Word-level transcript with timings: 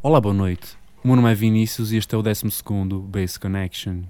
Olá, 0.00 0.20
boa 0.20 0.32
noite. 0.32 0.78
O 1.02 1.08
meu 1.08 1.16
nome 1.16 1.32
é 1.32 1.34
Vinícius 1.34 1.90
e 1.90 1.96
este 1.96 2.14
é 2.14 2.18
o 2.18 2.22
12 2.22 2.44
Base 3.08 3.40
Connection. 3.40 4.02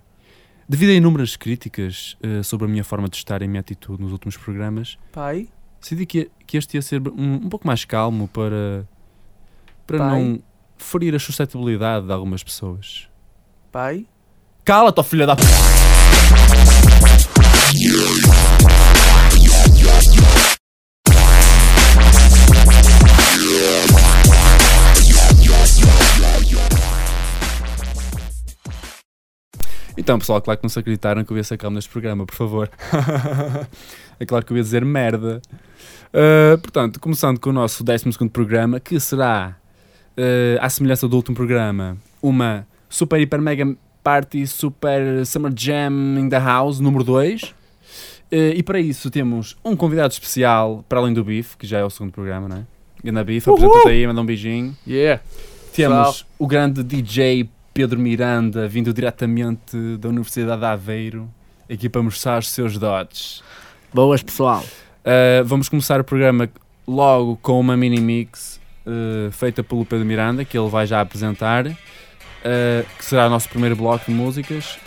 Devido 0.68 0.90
a 0.90 0.94
inúmeras 0.94 1.36
críticas 1.36 2.16
eh, 2.20 2.42
sobre 2.42 2.66
a 2.66 2.68
minha 2.68 2.82
forma 2.82 3.08
de 3.08 3.16
estar 3.16 3.40
e 3.40 3.44
a 3.44 3.48
minha 3.48 3.60
atitude 3.60 4.02
nos 4.02 4.10
últimos 4.10 4.36
programas, 4.36 4.98
Pai? 5.12 5.48
decidi 5.80 6.04
que, 6.04 6.28
que 6.44 6.56
este 6.56 6.76
ia 6.76 6.82
ser 6.82 7.06
um, 7.06 7.34
um 7.34 7.48
pouco 7.48 7.64
mais 7.64 7.84
calmo 7.84 8.26
para, 8.26 8.84
para 9.86 9.98
Pai? 9.98 10.08
não 10.08 10.42
ferir 10.76 11.14
a 11.14 11.20
suscetibilidade 11.20 12.06
de 12.06 12.12
algumas 12.12 12.42
pessoas. 12.42 13.08
Pai? 13.70 14.06
Cala-te, 14.64 15.00
filha 15.04 15.24
da 15.24 15.36
p. 15.36 15.42
Então, 29.96 30.18
pessoal, 30.18 30.42
claro 30.42 30.58
que 30.58 30.64
não 30.64 30.68
se 30.68 30.78
acreditaram 30.78 31.24
que 31.24 31.32
eu 31.32 31.36
ia 31.36 31.44
ser 31.44 31.56
calmo 31.56 31.76
neste 31.76 31.90
programa, 31.90 32.26
por 32.26 32.34
favor. 32.34 32.70
é 34.20 34.26
claro 34.26 34.44
que 34.44 34.52
eu 34.52 34.56
ia 34.56 34.62
dizer 34.62 34.84
merda. 34.84 35.40
Uh, 36.08 36.58
portanto, 36.58 37.00
começando 37.00 37.40
com 37.40 37.50
o 37.50 37.52
nosso 37.52 37.82
12 37.82 38.10
programa, 38.30 38.78
que 38.78 39.00
será, 39.00 39.56
uh, 40.18 40.58
à 40.60 40.68
semelhança 40.68 41.08
do 41.08 41.16
último 41.16 41.34
programa, 41.34 41.96
uma 42.22 42.66
super, 42.90 43.18
hiper, 43.18 43.40
mega 43.40 43.74
party, 44.02 44.46
super 44.46 45.24
summer 45.24 45.52
jam 45.56 46.18
in 46.18 46.28
the 46.28 46.38
house, 46.38 46.78
número 46.78 47.02
2. 47.02 47.42
Uh, 47.42 47.54
e 48.54 48.62
para 48.62 48.78
isso 48.78 49.10
temos 49.10 49.56
um 49.64 49.74
convidado 49.74 50.12
especial, 50.12 50.84
para 50.88 50.98
além 50.98 51.14
do 51.14 51.24
Bife, 51.24 51.56
que 51.56 51.66
já 51.66 51.78
é 51.78 51.84
o 51.84 51.90
segundo 51.90 52.12
programa, 52.12 52.48
não 52.48 52.56
é? 52.58 52.64
Ganda 53.02 53.24
Bife, 53.24 53.48
apresenta-te 53.48 53.88
aí, 53.88 54.06
manda 54.06 54.20
um 54.20 54.26
beijinho. 54.26 54.76
Yeah. 54.86 55.22
Temos 55.72 56.26
o 56.38 56.46
grande 56.46 56.82
DJ 56.82 57.48
Pedro 57.76 57.98
Miranda, 57.98 58.66
vindo 58.66 58.90
diretamente 58.90 59.76
da 59.98 60.08
Universidade 60.08 60.60
de 60.60 60.64
Aveiro, 60.64 61.28
aqui 61.70 61.90
para 61.90 62.02
mostrar 62.02 62.38
os 62.38 62.48
seus 62.48 62.78
dotes. 62.78 63.42
Boas, 63.92 64.22
pessoal. 64.22 64.64
Uh, 65.04 65.44
vamos 65.44 65.68
começar 65.68 66.00
o 66.00 66.04
programa 66.04 66.48
logo 66.88 67.36
com 67.36 67.60
uma 67.60 67.76
mini 67.76 68.00
mix 68.00 68.58
uh, 68.86 69.30
feita 69.30 69.62
pelo 69.62 69.84
Pedro 69.84 70.06
Miranda, 70.06 70.42
que 70.42 70.56
ele 70.56 70.70
vai 70.70 70.86
já 70.86 71.02
apresentar, 71.02 71.66
uh, 71.66 71.76
que 72.96 73.04
será 73.04 73.26
o 73.26 73.28
nosso 73.28 73.46
primeiro 73.50 73.76
bloco 73.76 74.06
de 74.06 74.12
músicas. 74.12 74.78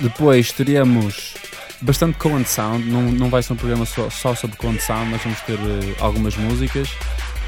Depois 0.00 0.50
teremos 0.50 1.34
bastante 1.80 2.18
Cold 2.18 2.48
Sound, 2.48 2.90
não, 2.90 3.02
não 3.02 3.30
vai 3.30 3.40
ser 3.40 3.52
um 3.52 3.56
programa 3.56 3.86
só, 3.86 4.10
só 4.10 4.34
sobre 4.34 4.56
Cold 4.56 4.82
Sound, 4.82 5.12
mas 5.12 5.22
vamos 5.22 5.40
ter 5.42 5.58
algumas 6.00 6.36
músicas 6.36 6.88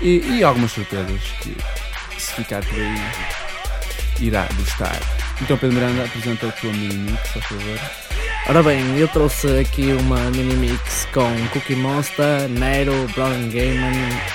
e, 0.01 0.21
e 0.39 0.45
algumas 0.45 0.71
surpresas 0.71 1.21
que, 1.43 1.57
se 2.17 2.33
ficar 2.35 2.65
por 2.65 2.79
aí, 2.79 3.46
irá 4.21 4.49
gostar. 4.59 5.01
Então, 5.41 5.57
Pedro 5.57 5.77
Miranda, 5.77 6.05
apresenta 6.05 6.49
a 6.49 6.53
tua 6.53 6.73
mini 6.73 6.95
mix, 6.95 7.31
por 7.33 7.43
favor. 7.43 7.81
Ora 8.49 8.63
bem, 8.63 8.99
eu 8.99 9.09
trouxe 9.09 9.59
aqui 9.59 9.93
uma 9.93 10.19
mini 10.31 10.55
mix 10.55 11.07
com 11.13 11.31
Cookie 11.53 11.75
Monster, 11.75 12.49
Nero, 12.49 13.07
Brown 13.15 13.49
Gaiman 13.51 13.93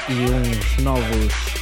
e 0.09 0.29
uns 0.29 0.83
novos 0.83 1.61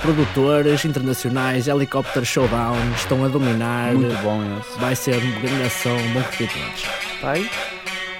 produtores 0.00 0.84
internacionais, 0.84 1.68
Helicopter 1.68 2.24
Showdown, 2.24 2.76
estão 2.94 3.24
a 3.24 3.28
dominar. 3.28 3.92
Muito 3.92 4.16
bom 4.22 4.42
esse. 4.58 4.78
Vai 4.78 4.96
ser 4.96 5.16
uma 5.16 5.40
grande 5.40 5.62
ação, 5.64 5.96
bom 6.12 6.22
todos. 6.22 6.86
Pai? 7.20 7.50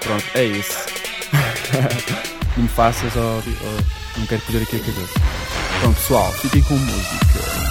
Pronto, 0.01 0.25
é 0.35 0.43
isso. 0.43 0.85
não 2.55 2.63
me 2.63 2.69
faças 2.69 3.15
ou, 3.15 3.23
ou 3.23 3.77
não 4.17 4.25
quero 4.27 4.41
perder 4.41 4.63
aqui 4.63 4.75
a 4.75 4.79
cabeça. 4.79 5.19
Pronto, 5.81 5.95
pessoal, 5.95 6.31
fiquem 6.33 6.61
com 6.63 6.75
música. 6.75 7.66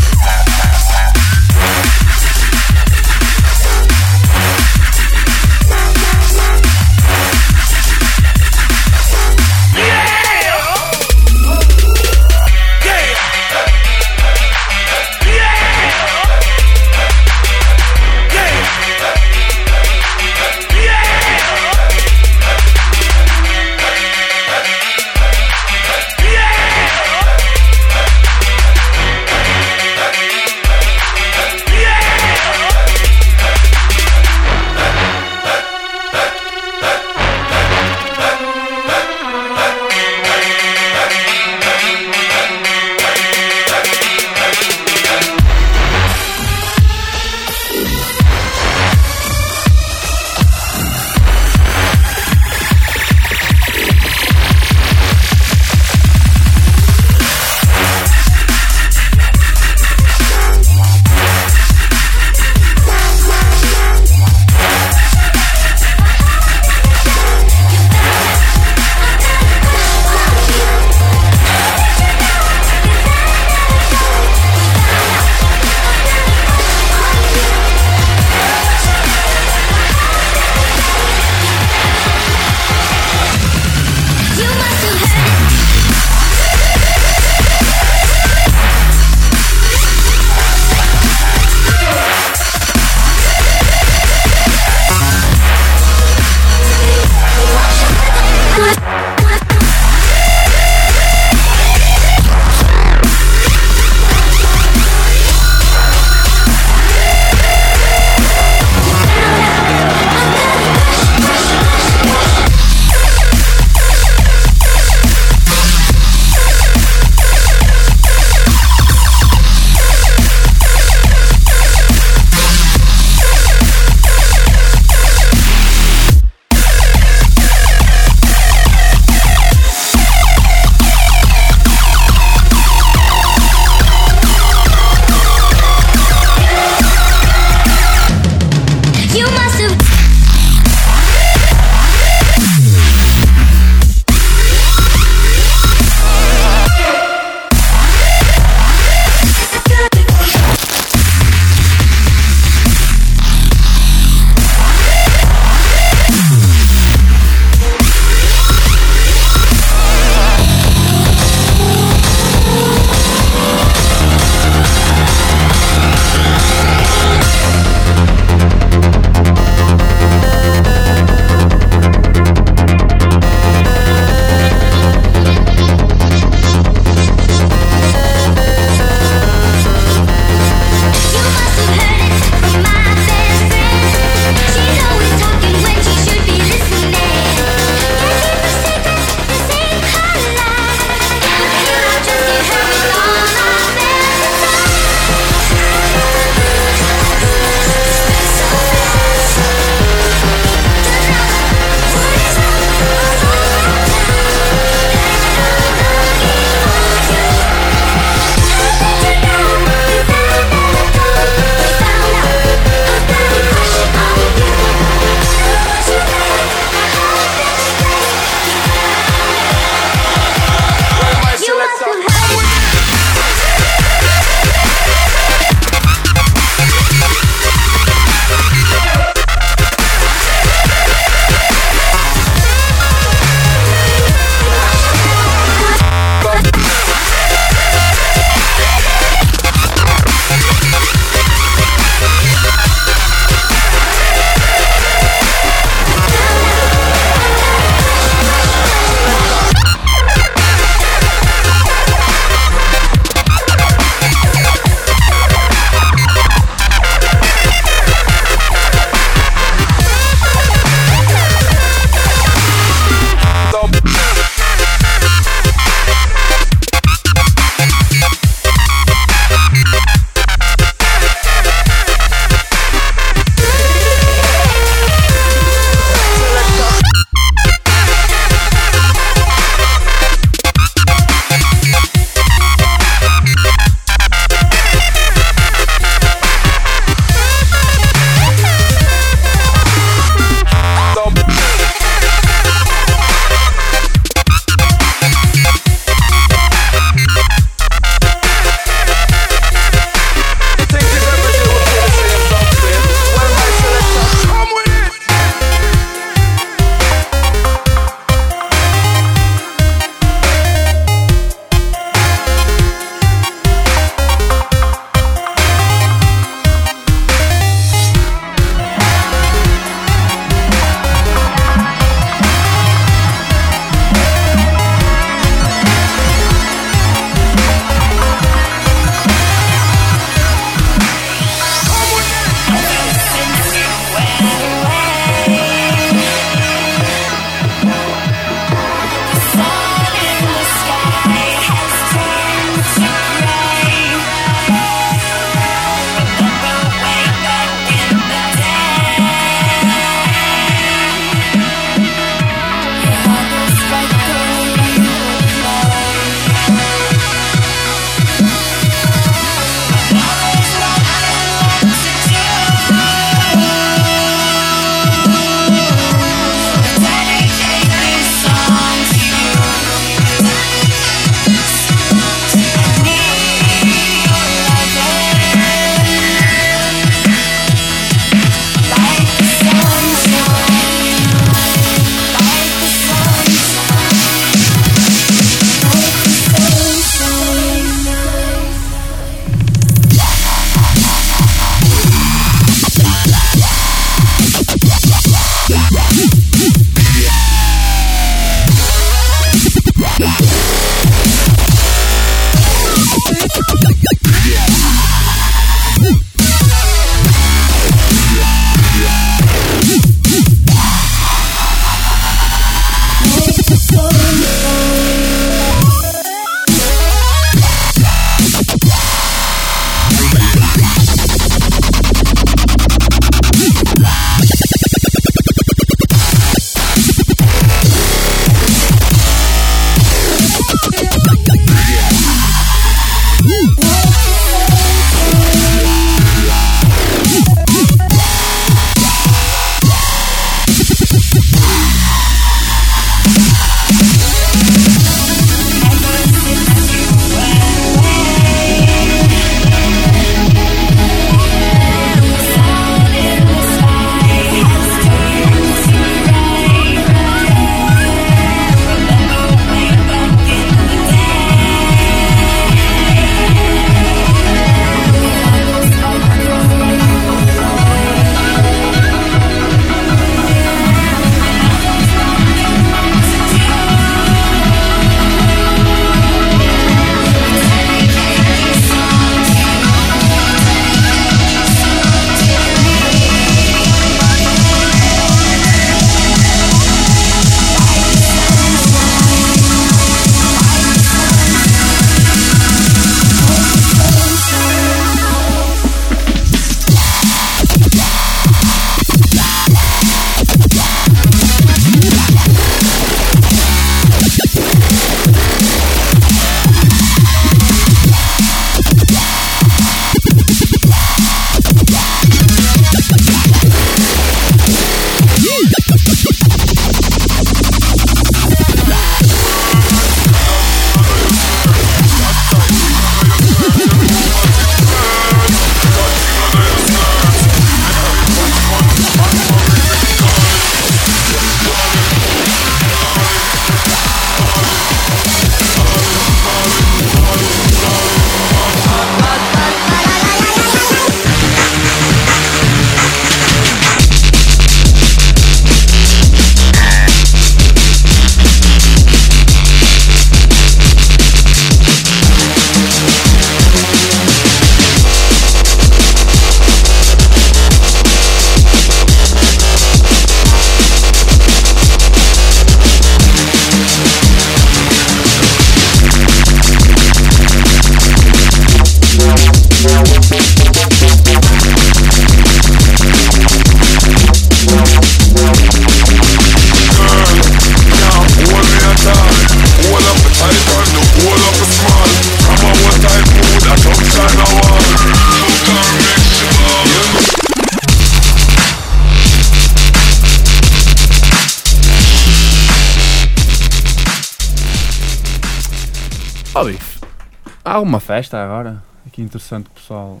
Há 597.44 597.60
uma 597.60 597.80
festa 597.80 598.22
agora. 598.22 598.62
Aqui 598.86 599.02
interessante, 599.02 599.48
pessoal. 599.54 600.00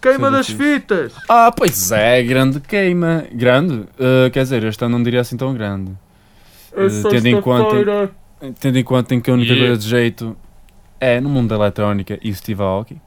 Queima 0.00 0.30
das 0.30 0.48
fitas! 0.48 1.12
Ah, 1.28 1.50
pois 1.50 1.90
é, 1.90 2.22
grande 2.22 2.60
queima. 2.60 3.24
Grande? 3.32 3.74
Uh, 3.74 4.30
quer 4.32 4.42
dizer, 4.42 4.62
este 4.64 4.84
ano 4.84 4.98
não 4.98 5.02
diria 5.02 5.20
assim 5.22 5.36
tão 5.36 5.54
grande. 5.54 5.92
Eh, 6.76 6.88
tendo 7.10 7.26
em 7.26 7.40
conta-. 7.40 8.10
Tendo 8.60 8.78
em 8.78 8.84
conta 8.84 9.14
em 9.14 9.20
que 9.20 9.30
a 9.30 9.34
única 9.34 9.52
Yeah. 9.52 9.68
coisa 9.70 9.80
de 9.82 9.88
jeito 9.88 10.36
é 11.00 11.20
no 11.20 11.30
mundo 11.30 11.48
da 11.48 11.54
eletrónica 11.54 12.18
e 12.22 12.34
Steve 12.34 12.60
Aoki. 12.62 13.00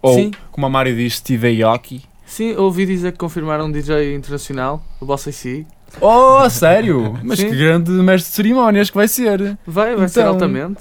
Ou, 0.00 0.14
Sim. 0.14 0.30
como 0.50 0.66
a 0.66 0.70
Mário 0.70 0.96
diz, 0.96 1.14
Steve 1.16 1.62
Aoki. 1.62 2.02
Sim, 2.26 2.56
ouvi 2.56 2.86
dizer 2.86 3.12
que 3.12 3.18
confirmaram 3.18 3.66
um 3.66 3.70
DJ 3.70 4.14
internacional, 4.16 4.82
o 5.00 5.06
Bossa 5.06 5.30
AC. 5.30 5.64
Oh, 6.00 6.38
a 6.38 6.50
sério? 6.50 7.16
Mas 7.22 7.38
Sim. 7.38 7.50
que 7.50 7.56
grande 7.56 7.90
mestre 7.92 8.30
de 8.30 8.34
cerimónias 8.34 8.90
que 8.90 8.96
vai 8.96 9.06
ser. 9.06 9.56
Vai, 9.64 9.94
vai 9.94 10.08
ser 10.08 10.20
Então. 10.20 10.32
altamente. 10.32 10.80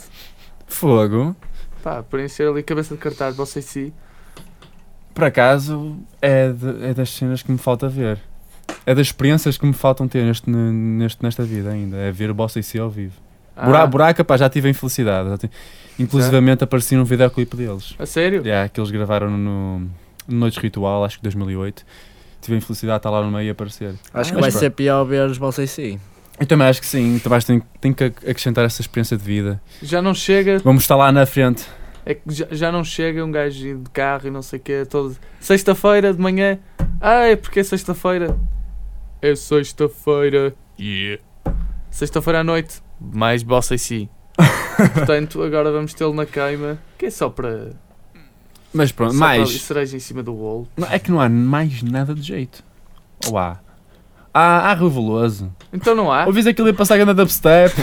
Fogo. 0.72 1.36
Pá, 1.84 2.02
preencher 2.04 2.48
ali 2.48 2.64
cabeça 2.64 2.96
de 2.96 3.02
cartaz, 3.02 3.36
Bossa 3.36 3.60
AC. 3.60 3.92
Por 5.14 5.24
acaso, 5.26 5.98
é, 6.22 6.52
de- 6.52 6.86
é 6.86 6.94
das 6.94 7.10
cenas 7.10 7.42
que 7.44 7.52
me 7.52 7.58
falta 7.58 7.88
ver. 7.90 8.20
É 8.86 8.96
das 8.96 9.08
experiências 9.08 9.58
que 9.58 9.66
me 9.66 9.74
faltam 9.74 10.08
ter 10.08 10.24
neste, 10.24 10.50
neste, 10.50 11.22
nesta 11.24 11.44
vida 11.44 11.70
ainda. 11.72 11.98
É 11.98 12.12
ver 12.12 12.30
o 12.30 12.34
Bossa 12.34 12.60
e 12.60 12.80
ao 12.80 12.90
vivo. 12.90 13.14
Ah, 13.56 13.66
Bura- 13.66 13.88
Buraca, 13.88 14.24
pá, 14.24 14.38
já 14.38 14.50
tive 14.50 14.68
a 14.70 14.72
infelicidade. 14.72 15.30
Já 15.30 15.38
tive- 15.38 15.54
Inclusivamente 16.00 16.64
apareci 16.64 16.96
num 16.96 17.04
videoclipe 17.04 17.56
deles. 17.58 17.94
A 18.00 18.06
sério? 18.06 18.42
Yeah, 18.44 18.70
que 18.70 18.80
eles 18.80 18.90
gravaram 18.90 19.30
no, 19.30 19.80
no 19.80 19.92
Noites 20.28 20.58
Ritual, 20.58 21.04
acho 21.04 21.18
que 21.18 21.24
2008. 21.24 21.86
Tive 22.42 22.56
a 22.56 22.58
infelicidade 22.58 22.96
de 22.96 23.00
estar 23.00 23.10
lá 23.12 23.22
no 23.22 23.30
meio 23.30 23.48
e 23.48 23.50
aparecer. 23.52 23.94
Acho 24.14 24.32
que 24.32 24.36
Mas 24.36 24.42
vai 24.42 24.42
pronto. 24.52 24.60
ser 24.60 24.70
pior 24.72 25.04
ver 25.04 25.30
os 25.30 25.38
vocês 25.38 25.70
sim. 25.70 26.00
Eu 26.42 26.48
também 26.48 26.68
acho 26.68 26.82
que 26.82 26.88
sim. 26.88 27.20
Também 27.20 27.38
acho 27.38 27.46
que 27.46 27.54
tem, 27.54 27.64
tem 27.80 27.94
que 27.94 28.04
acrescentar 28.28 28.66
essa 28.66 28.82
experiência 28.82 29.16
de 29.16 29.24
vida. 29.24 29.62
Já 29.80 30.02
não 30.02 30.12
chega, 30.16 30.58
Vamos 30.64 30.82
estar 30.82 30.96
lá 30.96 31.12
na 31.12 31.24
frente. 31.28 31.64
é 32.04 32.16
que 32.16 32.22
já, 32.34 32.48
já 32.50 32.72
não 32.72 32.84
chega 32.84 33.24
um 33.24 33.32
gajo 33.32 33.78
de 33.78 33.90
carro 33.92 34.28
e 34.28 34.32
não 34.32 34.42
sei 34.42 34.58
o 34.58 34.62
que, 34.64 34.84
todo. 34.86 35.16
Sexta-feira 35.40 36.12
de 36.12 36.20
manhã. 36.20 36.58
Ah, 37.00 37.26
é 37.28 37.36
porque 37.36 37.60
é 37.60 37.64
sexta-feira. 37.64 38.36
É 39.22 39.36
sexta-feira. 39.36 40.56
Yeah. 40.80 41.22
Sexta-feira 41.92 42.40
à 42.40 42.44
noite. 42.44 42.82
Mais 43.00 43.44
Bossa 43.44 43.76
AC. 43.76 44.10
Portanto, 44.96 45.44
agora 45.44 45.72
vamos 45.72 45.94
tê-lo 45.94 46.14
na 46.16 46.26
queima. 46.26 46.80
Que 46.98 47.06
é 47.06 47.12
só 47.12 47.30
para. 47.30 47.74
Mas 48.74 48.92
pronto, 48.92 49.14
só 49.14 49.20
mais. 49.20 49.48
Para 49.48 49.60
cereja 49.60 49.96
em 49.96 50.00
cima 50.00 50.24
do 50.24 50.34
bolo. 50.34 50.68
Não, 50.76 50.88
é 50.88 50.98
que 50.98 51.12
não 51.12 51.22
há 51.22 51.30
mais 51.30 51.84
nada 51.84 52.16
de 52.16 52.22
jeito. 52.24 52.64
Ou 53.28 53.38
há? 53.38 53.60
Há, 54.34 54.72
há 54.72 54.74
Reveloso. 54.74 55.54
Então 55.74 55.96
não 55.96 56.12
há. 56.12 56.26
Ouvis 56.26 56.48
aquilo 56.48 56.70
ir 56.70 56.74
passar 56.74 56.96
a 56.96 56.98
grande 56.98 57.14
dubstep? 57.14 57.76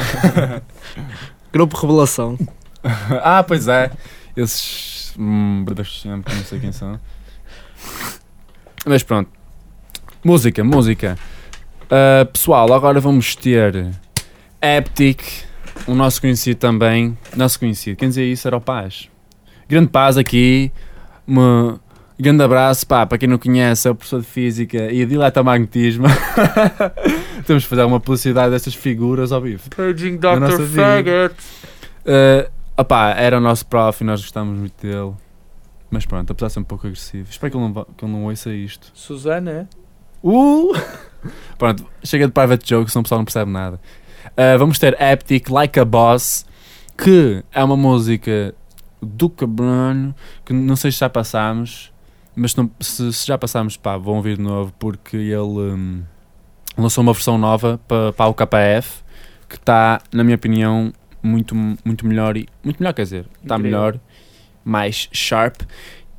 Grupo 1.52 1.76
Revelação. 1.76 2.38
ah, 3.22 3.42
pois 3.42 3.68
é. 3.68 3.90
Esses. 4.36 5.14
Hum, 5.18 5.64
brothers 5.64 6.00
sempre, 6.00 6.34
não 6.34 6.44
sei 6.44 6.60
quem 6.60 6.72
são. 6.72 6.98
Mas 8.86 9.02
pronto. 9.02 9.30
Música, 10.24 10.62
música. 10.64 11.18
Ah, 11.90 12.26
pessoal, 12.30 12.72
agora 12.72 13.00
vamos 13.00 13.34
ter 13.34 13.90
Haptic, 14.60 15.22
o 15.86 15.94
nosso 15.94 16.20
conhecido 16.20 16.58
também. 16.58 17.16
Nosso 17.34 17.58
conhecido, 17.58 17.96
quem 17.96 18.08
dizia 18.08 18.24
isso 18.24 18.46
era 18.46 18.56
o 18.56 18.60
Paz. 18.60 19.08
Grande 19.68 19.88
Paz 19.88 20.16
aqui. 20.16 20.70
Uma, 21.26 21.80
grande 22.18 22.42
abraço, 22.42 22.87
pá, 22.87 23.06
para 23.06 23.16
quem 23.16 23.28
não 23.28 23.38
conhece, 23.38 23.87
é 23.87 23.90
o 23.90 23.94
professor 23.94 24.20
de 24.20 24.26
Física 24.26 24.90
e 24.90 25.06
de 25.06 25.14
Eletromagnetismo. 25.14 26.06
Temos 27.46 27.62
que 27.62 27.70
fazer 27.70 27.84
uma 27.84 28.00
publicidade 28.00 28.50
dessas 28.50 28.75
figuras 28.75 29.30
ao 29.30 29.40
vivo. 29.40 29.70
Paging 29.70 30.16
Dr. 30.16 30.62
Faggot. 30.75 31.34
Uh, 32.04 32.50
opá, 32.76 33.10
era 33.10 33.38
o 33.38 33.40
nosso 33.40 33.64
prof 33.66 34.02
e 34.02 34.06
nós 34.06 34.20
gostávamos 34.20 34.58
muito 34.58 34.87
dele. 34.87 35.12
Mas 35.90 36.04
pronto, 36.04 36.30
apesar 36.30 36.48
de 36.48 36.52
ser 36.54 36.60
um 36.60 36.64
pouco 36.64 36.87
agressivo. 36.87 37.28
Espero 37.30 37.52
que 37.52 37.56
ele 37.56 37.68
não, 37.68 37.84
que 37.84 38.04
ele 38.04 38.12
não 38.12 38.25
ouça 38.25 38.52
isto. 38.52 38.90
Susana? 38.92 39.68
Uh! 40.22 40.72
pronto, 41.56 41.87
chega 42.02 42.26
de 42.26 42.32
private 42.32 42.68
jokes, 42.68 42.92
senão 42.92 43.00
o 43.00 43.04
pessoal 43.04 43.20
não 43.20 43.25
percebe 43.25 43.50
nada. 43.50 43.80
Uh, 44.26 44.58
vamos 44.58 44.78
ter 44.78 45.00
Haptic 45.00 45.48
Like 45.48 45.78
a 45.78 45.84
Boss, 45.84 46.44
que 46.96 47.42
é 47.52 47.62
uma 47.62 47.76
música 47.76 48.54
do 49.00 49.30
Cabrano, 49.30 50.14
que 50.44 50.52
não 50.52 50.76
sei 50.76 50.90
se 50.90 50.98
já 50.98 51.08
passámos, 51.08 51.92
mas 52.38 52.52
se, 52.52 52.59
não- 52.59 52.71
se- 52.80 53.12
se 53.12 53.26
já 53.26 53.37
passámos, 53.37 53.76
pá, 53.76 53.97
vão 53.97 54.16
ouvir 54.16 54.37
de 54.37 54.42
novo, 54.42 54.73
porque 54.78 55.16
ele 55.16 55.38
hum, 55.42 56.02
lançou 56.76 57.02
uma 57.02 57.12
versão 57.12 57.37
nova 57.37 57.80
para, 57.88 58.12
para 58.12 58.26
o 58.28 58.35
KF, 58.35 59.02
que 59.49 59.57
está, 59.57 60.00
na 60.12 60.23
minha 60.23 60.37
opinião, 60.37 60.92
muito, 61.23 61.54
muito 61.85 62.07
melhor, 62.07 62.37
e, 62.37 62.49
muito 62.62 62.78
melhor 62.80 62.92
quer 62.95 63.02
dizer, 63.02 63.26
está 63.42 63.59
melhor, 63.59 63.99
mais 64.64 65.09
sharp. 65.12 65.62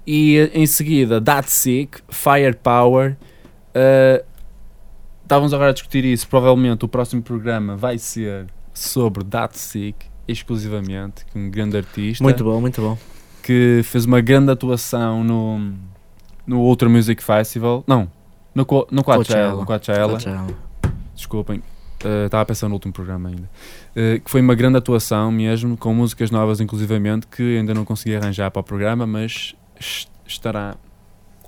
E 0.06 0.50
em 0.54 0.66
seguida, 0.66 1.22
That 1.22 1.52
Sick, 1.52 2.00
Firepower. 2.10 3.16
Uh, 3.76 4.26
estávamos 5.22 5.54
agora 5.54 5.70
a 5.70 5.74
discutir 5.74 6.04
isso. 6.04 6.28
Provavelmente 6.28 6.84
o 6.84 6.88
próximo 6.88 7.22
programa 7.22 7.78
vai 7.78 8.00
ser 8.00 8.48
sobre 8.74 9.24
That 9.26 9.58
Sick, 9.58 10.08
exclusivamente, 10.28 11.26
que 11.26 11.38
é 11.38 11.42
um 11.42 11.50
grande 11.52 11.78
artista 11.78 12.24
Muito 12.24 12.44
bom, 12.44 12.60
muito 12.60 12.82
bom. 12.82 12.98
que 13.44 13.82
fez 13.84 14.06
uma 14.06 14.20
grande 14.20 14.52
atuação 14.52 15.24
no, 15.24 15.74
no 16.50 16.60
Ultra 16.62 16.90
Music 16.90 17.24
Festival. 17.24 17.84
Não, 17.88 18.10
no, 18.56 18.66
Co- 18.66 18.88
no 18.92 19.04
Coachella. 19.04 19.60
No 19.60 19.66
Coachella. 19.66 20.10
Coachella. 20.10 20.48
Desculpem, 21.16 21.62
eh, 22.04 22.26
estava 22.26 22.42
a 22.44 22.46
pensar 22.46 22.68
no 22.68 22.74
último 22.74 22.92
programa 22.94 23.30
ainda. 23.30 23.50
Eh, 23.96 24.20
que 24.24 24.30
foi 24.32 24.42
uma 24.42 24.56
grande 24.56 24.78
atuação 24.78 25.32
mesmo, 25.32 25.78
com 25.78 25.94
músicas 25.94 26.32
novas 26.32 26.60
inclusivamente, 26.60 27.28
que 27.28 27.58
ainda 27.58 27.74
não 27.74 27.86
consegui 27.86 28.16
arranjar 28.16 28.50
para 28.52 28.60
o 28.62 28.64
programa, 28.64 29.06
mas 29.06 29.56
es- 29.80 30.08
estará, 30.26 30.76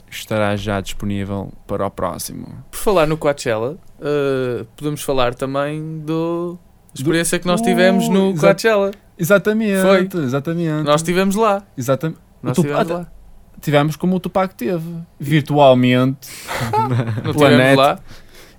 estará 0.09 0.55
já 0.55 0.79
disponível 0.81 1.51
para 1.65 1.85
o 1.85 1.89
próximo. 1.89 2.47
Por 2.69 2.77
falar 2.77 3.07
no 3.07 3.17
Coachella, 3.17 3.77
uh, 3.99 4.65
podemos 4.75 5.01
falar 5.01 5.33
também 5.33 5.99
do. 5.99 6.57
Experiência 6.93 7.39
que 7.39 7.47
nós 7.47 7.61
tivemos 7.61 8.07
Uh, 8.07 8.11
no. 8.11 8.37
Coachella. 8.37 8.91
Exatamente, 9.17 9.81
Foi. 9.81 10.09
exatamente. 10.23 10.83
Nós 10.83 11.01
estivemos 11.01 11.35
lá. 11.35 11.63
Exatamente. 11.77 12.19
Nós 12.43 12.57
estivemos 12.57 12.91
ah, 12.91 12.93
lá. 12.95 13.11
Tivemos 13.61 13.95
como 13.95 14.15
o 14.15 14.19
Tupac 14.19 14.55
teve, 14.55 14.83
virtualmente. 15.19 16.27
Não 17.23 17.31
estivemos 17.31 17.77
lá. 17.77 17.99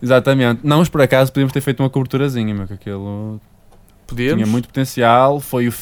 Exatamente. 0.03 0.61
Não, 0.65 0.79
mas 0.79 0.89
por 0.89 1.01
acaso 1.01 1.33
podíamos 1.33 1.53
ter 1.53 1.61
feito 1.61 1.81
uma 1.83 1.91
coberturazinha, 1.91 2.55
meu, 2.55 2.67
que 2.67 2.75
aquilo 2.75 3.41
Podíamos. 4.07 4.35
tinha 4.43 4.47
muito 4.47 4.69
potencial. 4.69 5.41
Foi 5.41 5.69
o 5.69 5.73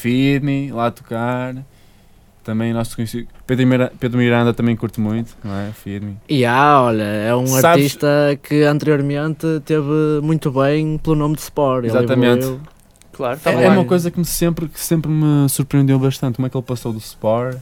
Me 0.43 0.71
lá 0.73 0.87
a 0.87 0.91
tocar. 0.91 1.55
Também 2.43 2.73
nosso 2.73 2.97
conhecido. 2.97 3.29
Pedro, 3.47 3.67
Mira- 3.67 3.93
Pedro 4.01 4.19
Miranda 4.19 4.55
também 4.55 4.75
curte 4.75 4.99
muito, 4.99 5.37
não 5.45 5.55
é? 5.55 5.71
Feed 5.73 6.05
Me. 6.05 6.17
E 6.29 6.45
há, 6.47 6.81
olha, 6.83 7.03
é 7.03 7.35
um 7.37 7.47
Sabes- 7.47 7.65
artista 7.65 8.09
que 8.43 8.63
anteriormente 8.63 9.47
teve 9.67 10.21
muito 10.23 10.51
bem 10.51 10.97
pelo 10.97 11.17
nome 11.17 11.35
de 11.37 11.43
Sport. 11.43 11.85
Ele 11.85 11.89
Exatamente. 11.93 12.43
evoluiu. 12.45 12.61
Claro, 13.13 13.35
É, 13.35 13.37
estava 13.37 13.61
é 13.61 13.69
lá. 13.69 13.75
uma 13.75 13.85
coisa 13.85 14.11
que 14.11 14.19
me 14.19 14.25
sempre, 14.25 14.69
que 14.69 14.81
sempre 14.81 15.11
me 15.11 15.47
surpreendeu 15.51 15.99
bastante. 15.99 16.37
Como 16.37 16.47
é 16.47 16.51
que 16.51 16.57
ele 16.57 16.65
passou 16.65 16.93
do 16.93 16.99
Sport 16.99 17.59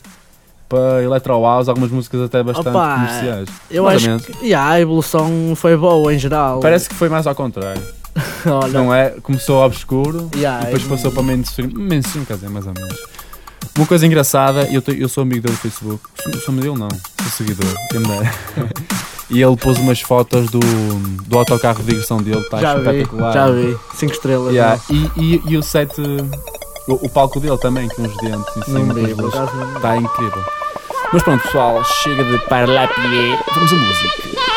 para 0.68 1.02
Electro 1.02 1.42
House, 1.42 1.68
algumas 1.68 1.90
músicas 1.90 2.20
até 2.22 2.42
bastante 2.42 2.68
Opa, 2.68 2.94
comerciais. 2.94 3.48
Eu 3.70 3.88
acho 3.88 4.18
que 4.20 4.52
há, 4.54 4.68
a 4.70 4.80
evolução 4.80 5.54
foi 5.56 5.76
boa 5.76 6.12
em 6.14 6.18
geral. 6.18 6.60
Parece 6.60 6.88
que 6.88 6.94
foi 6.94 7.08
mais 7.08 7.26
ao 7.26 7.34
contrário. 7.34 7.82
olha, 8.46 8.72
Não 8.72 8.92
é? 8.94 9.10
Começou 9.22 9.64
obscuro 9.64 10.28
e 10.36 10.44
há, 10.44 10.60
e 10.62 10.64
depois 10.66 10.82
passou 10.84 11.10
para 11.12 11.22
mainstream. 11.22 11.70
Mainstream, 11.72 12.24
quer 12.24 12.34
dizer, 12.34 12.50
mais 12.50 12.66
ou 12.66 12.74
menos. 12.74 12.96
Uma 13.76 13.86
coisa 13.86 14.06
engraçada, 14.06 14.68
eu, 14.72 14.82
te- 14.82 15.00
eu 15.00 15.08
sou 15.08 15.22
amigo 15.22 15.40
dele 15.42 15.52
no 15.54 15.58
Facebook. 15.60 16.02
Sou, 16.22 16.32
sou 16.40 16.52
amigo 16.52 16.66
dele, 16.66 16.78
não. 16.78 16.88
Sou 17.22 17.30
seguidor. 17.46 17.72
Quem 17.90 18.00
me 18.00 18.06
dera. 18.08 18.32
E 19.30 19.42
ele 19.42 19.56
pôs 19.58 19.76
umas 19.76 20.00
fotos 20.00 20.48
do, 20.48 20.58
do 21.26 21.38
autocarro 21.38 21.80
de 21.82 21.88
digressão 21.90 22.16
dele, 22.16 22.40
está 22.40 22.58
já 22.60 22.74
vi, 22.76 22.80
espetacular. 23.02 23.32
já 23.34 23.50
vi. 23.50 23.76
5 23.94 24.12
estrelas. 24.14 24.54
Yeah, 24.54 24.80
E, 24.88 25.10
e, 25.18 25.42
e 25.48 25.56
o 25.58 25.62
set, 25.62 25.90
o, 26.88 26.94
o 27.06 27.08
palco 27.08 27.38
dele 27.40 27.58
também, 27.58 27.88
com 27.88 28.02
os 28.02 28.16
dentes 28.16 28.56
em 28.68 28.72
Não 28.72 28.80
cima. 28.80 28.94
vi, 28.94 29.14
por 29.14 29.28
acaso 29.28 29.54
não- 29.56 29.76
Está 29.76 29.96
incrível. 29.96 30.44
Mas 31.12 31.22
pronto, 31.22 31.42
pessoal, 31.42 31.84
chega 31.84 32.24
de 32.24 32.38
parlapier. 32.48 33.38
Vamos 33.54 33.72
a 33.72 33.76
música. 33.76 34.47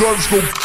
Guns 0.00 0.26
go. 0.28 0.59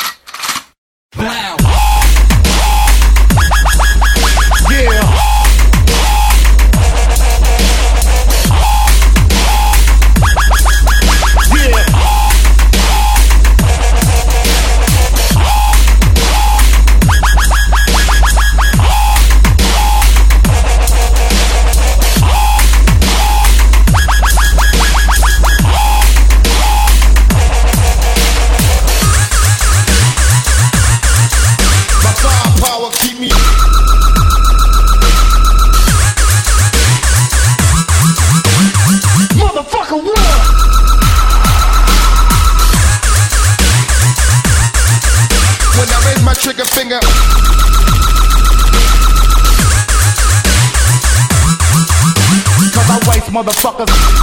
Motherfuckers. 53.36 54.15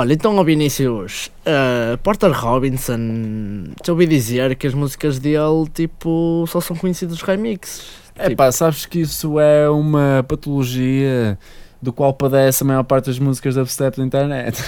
Olha, 0.00 0.14
então 0.14 0.38
ao 0.38 0.42
Vinícius, 0.42 1.30
uh, 1.44 1.98
Porter 1.98 2.32
Robinson, 2.32 3.64
já 3.84 3.92
ouvi 3.92 4.06
dizer 4.06 4.56
que 4.56 4.66
as 4.66 4.72
músicas 4.72 5.18
dele, 5.18 5.68
tipo, 5.74 6.46
só 6.48 6.58
são 6.58 6.74
conhecidos 6.74 7.16
os 7.16 7.22
remixes. 7.22 7.86
É 8.16 8.34
pá, 8.34 8.50
sabes 8.50 8.86
que 8.86 9.00
isso 9.00 9.38
é 9.38 9.68
uma 9.68 10.24
patologia 10.26 11.38
do 11.82 11.92
qual 11.92 12.14
padece 12.14 12.62
a 12.62 12.66
maior 12.66 12.82
parte 12.82 13.08
das 13.08 13.18
músicas 13.18 13.56
da 13.56 13.60
dubstep 13.60 13.98
da 13.98 14.02
internet. 14.02 14.64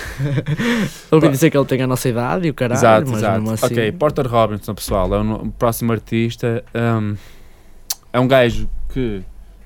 Ouvi 1.10 1.30
dizer 1.30 1.48
que 1.48 1.56
ele 1.56 1.64
tem 1.64 1.80
a 1.80 1.86
nossa 1.86 2.10
idade 2.10 2.48
e 2.48 2.50
o 2.50 2.54
caralho, 2.54 2.78
exato, 2.78 3.10
mas 3.10 3.18
exato. 3.18 3.50
assim... 3.52 3.66
Ok, 3.72 3.92
Porter 3.92 4.30
Robinson, 4.30 4.74
pessoal, 4.74 5.14
é 5.14 5.18
o 5.18 5.24
no- 5.24 5.44
o 5.44 5.52
próximo 5.52 5.92
artista. 5.92 6.62
um, 6.74 7.16
é 8.12 8.20
um 8.20 8.28
gajo 8.28 8.68
que 8.90 9.22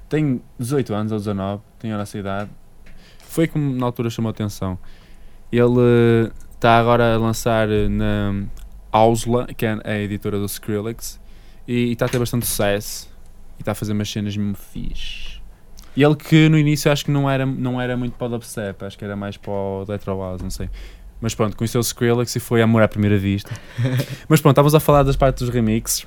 tem 0.09 0.41
18 0.61 0.95
anos 0.95 1.11
ou 1.11 1.19
19, 1.19 1.61
tem 1.81 1.91
a 1.91 1.99
nossa 1.99 2.17
idade. 2.17 2.51
Foi 3.29 3.49
como 3.49 3.75
na 3.75 3.85
altura 3.85 4.09
chamou 4.11 4.29
a 4.29 4.31
atenção. 4.31 4.79
Ele 5.59 6.31
está 6.55 6.79
agora 6.79 7.15
a 7.15 7.19
lançar 7.19 7.71
eh, 7.71 7.89
na 7.89 8.45
Ausla, 8.91 9.47
que 9.47 9.65
é 9.67 9.79
a 9.85 9.99
editora 9.99 10.39
do 10.39 10.47
Skrillex, 10.47 11.21
e 11.67 11.93
está 11.93 12.07
a 12.07 12.09
ter 12.09 12.19
bastante 12.19 12.47
sucesso. 12.47 13.09
E 13.59 13.63
está 13.63 13.73
a 13.73 13.75
fazer 13.75 13.93
umas 13.93 14.11
cenas 14.11 14.37
mesmo 14.37 14.55
fixe. 14.55 15.41
E 15.97 16.03
ele 16.03 16.15
que 16.15 16.49
no 16.49 16.59
início 16.59 16.93
acho 16.93 17.07
que 17.07 17.11
não 17.11 17.29
era, 17.29 17.47
não 17.47 17.81
era 17.81 17.97
muito 17.97 18.15
para 18.19 18.27
o 18.27 18.31
dubstep, 18.31 18.85
acho 18.85 18.99
que 18.99 19.05
era 19.05 19.17
mais 19.17 19.39
para 19.39 19.51
o 19.51 19.85
Electro 19.89 20.19
House, 20.21 20.43
não 20.43 20.51
sei. 20.51 20.69
Mas 21.21 21.35
pronto, 21.35 21.57
conheceu 21.57 21.79
o 21.79 21.83
Skrillex 21.83 22.37
e 22.37 22.41
foi 22.41 22.61
amor 22.61 22.83
à 22.83 22.89
primeira 22.89 23.17
vista. 23.17 23.51
Mas 24.29 24.41
pronto, 24.41 24.53
estávamos 24.53 24.75
a 24.75 24.81
falar 24.81 25.03
das 25.03 25.17
partes 25.17 25.43
dos 25.43 25.55
remixes. 25.55 26.07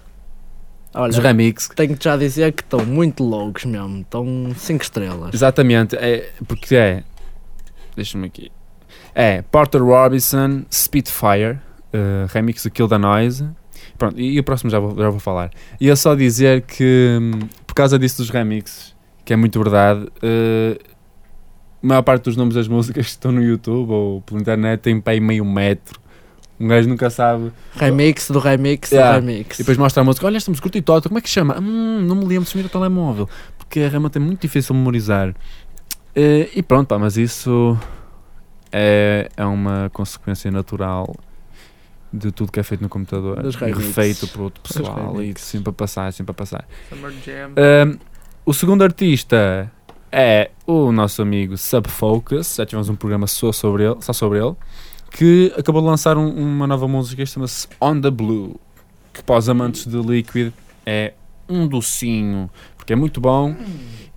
Olha, 0.93 1.11
Dos 1.11 1.17
remixes. 1.19 1.69
tenho 1.75 1.97
que 1.97 2.03
já 2.03 2.17
dizer 2.17 2.51
que 2.51 2.61
estão 2.63 2.85
muito 2.85 3.23
loucos 3.23 3.65
mesmo, 3.65 4.01
estão 4.01 4.51
5 4.55 4.83
estrelas. 4.83 5.33
Exatamente, 5.33 5.95
é, 5.95 6.31
porque 6.47 6.75
é. 6.75 7.03
Deixa-me 7.95 8.27
aqui. 8.27 8.51
É 9.13 9.41
Porter 9.41 9.83
Robinson 9.83 10.63
Spitfire, 10.71 11.59
eh, 11.93 12.25
remix 12.29 12.63
do 12.63 12.71
Kill 12.71 12.87
the 12.87 12.97
Noise. 12.97 13.47
Pronto, 13.97 14.19
e, 14.19 14.33
e 14.35 14.39
o 14.39 14.43
próximo 14.43 14.69
já 14.69 14.79
vou, 14.79 14.95
já 14.97 15.09
vou 15.09 15.19
falar. 15.19 15.51
E 15.79 15.89
é 15.89 15.95
só 15.95 16.15
dizer 16.15 16.61
que, 16.61 17.17
hum, 17.19 17.47
por 17.65 17.73
causa 17.73 17.97
disso 17.99 18.17
dos 18.17 18.29
remixes, 18.29 18.95
que 19.25 19.33
é 19.33 19.35
muito 19.35 19.59
verdade, 19.59 20.07
eh, 20.21 20.79
a 21.83 21.87
maior 21.87 22.01
parte 22.01 22.23
dos 22.23 22.35
nomes 22.35 22.55
das 22.55 22.67
músicas 22.67 23.05
que 23.05 23.11
estão 23.11 23.31
no 23.31 23.41
YouTube 23.41 23.91
ou 23.91 24.21
pela 24.21 24.39
internet 24.39 24.81
tem 24.81 25.01
aí 25.05 25.19
meio 25.19 25.45
metro. 25.45 25.99
Um 26.59 26.67
gajo 26.67 26.89
nunca 26.89 27.09
sabe. 27.09 27.53
Remix 27.75 28.29
do 28.29 28.39
remix 28.39 28.91
Yeah. 28.91 29.17
do 29.17 29.25
remix. 29.25 29.59
E 29.59 29.63
depois 29.63 29.77
mostra 29.77 30.01
a 30.01 30.03
música, 30.03 30.25
olha 30.25 30.35
esta 30.35 30.51
música 30.51 30.63
curti 30.63 30.81
tota, 30.81 31.07
como 31.07 31.17
é 31.17 31.21
que 31.21 31.29
chama? 31.29 31.57
Hum, 31.57 32.01
não 32.01 32.17
me 32.17 32.25
lembro, 32.25 32.49
se 32.49 32.57
o 32.57 32.69
telemóvel. 32.69 33.29
Porque 33.57 33.87
realmente 33.87 34.17
é 34.17 34.19
muito 34.19 34.41
difícil 34.41 34.75
memorizar. 34.75 35.33
Eh, 36.13 36.49
e 36.53 36.61
pronto, 36.61 36.87
pá, 36.87 36.99
mas 36.99 37.15
isso 37.15 37.77
é, 38.71 39.29
é 39.35 39.45
uma 39.45 39.89
consequência 39.93 40.49
natural 40.51 41.15
de 42.11 42.31
tudo 42.31 42.51
que 42.51 42.59
é 42.59 42.63
feito 42.63 42.81
no 42.81 42.89
computador 42.89 43.39
e 43.45 43.71
refeito 43.73 44.27
por 44.29 44.41
outro 44.41 44.61
pessoal 44.63 45.21
e 45.21 45.33
sempre 45.37 45.69
a 45.69 45.73
passar, 45.73 46.11
sempre 46.11 46.31
a 46.31 46.33
passar. 46.33 46.67
Summer 46.89 47.11
Jam. 47.23 47.51
Um, 47.51 47.97
o 48.45 48.53
segundo 48.53 48.83
artista 48.83 49.71
é 50.11 50.49
o 50.65 50.91
nosso 50.91 51.21
amigo 51.21 51.55
Subfocus, 51.55 52.55
já 52.55 52.65
tivemos 52.65 52.89
um 52.89 52.95
programa 52.95 53.27
só 53.27 53.51
sobre 53.51 53.83
ele, 53.85 53.97
só 54.01 54.11
sobre 54.13 54.39
ele 54.39 54.55
que 55.11 55.51
acabou 55.57 55.81
de 55.81 55.87
lançar 55.87 56.17
um- 56.17 56.31
uma 56.35 56.65
nova 56.67 56.87
música 56.87 57.23
que 57.23 57.29
chama-se 57.29 57.67
On 57.81 57.99
the 57.99 58.09
Blue, 58.11 58.59
que 59.13 59.23
para 59.23 59.37
os 59.37 59.49
amantes 59.49 59.85
de 59.85 59.97
Liquid 59.97 60.51
é 60.85 61.13
um 61.47 61.67
docinho, 61.67 62.49
porque 62.89 62.93
é 62.93 62.95
muito 62.95 63.21
bom 63.21 63.53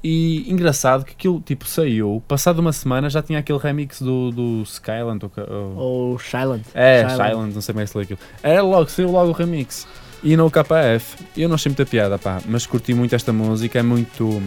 e 0.03 0.51
engraçado 0.51 1.05
que 1.05 1.13
aquilo 1.13 1.41
tipo 1.45 1.67
saiu, 1.69 2.23
passado 2.27 2.59
uma 2.61 2.73
semana 2.73 3.11
já 3.11 3.21
tinha 3.23 3.39
aquele 3.39 3.59
remix 3.59 4.01
do, 4.01 4.31
do 4.31 4.63
Skyland, 4.63 5.21
ou 5.37 5.77
ou- 5.77 6.19
Silent. 6.19 6.63
é. 6.73 7.07
Silent, 7.11 7.55
não 7.55 7.61
sei 7.61 7.75
como 7.75 7.83
é 7.83 7.85
que 7.85 7.91
se 7.91 7.99
lê 7.99 8.05
aquilo. 8.05 8.19
Era 8.43 8.63
logo, 8.63 8.89
saiu 8.89 9.11
logo 9.11 9.29
o 9.29 9.33
remix. 9.33 9.87
E 10.25 10.37
no 10.37 10.51
KF. 10.51 11.17
Eu 11.37 11.49
não 11.49 11.57
achei 11.57 11.69
muita 11.69 11.85
piada, 11.85 12.17
pá, 12.19 12.41
mas 12.49 12.65
curti 12.65 12.95
muito 12.95 13.15
esta 13.15 13.33
música, 13.33 13.79
é 13.79 13.83
muito. 13.83 14.25
hum, 14.25 14.43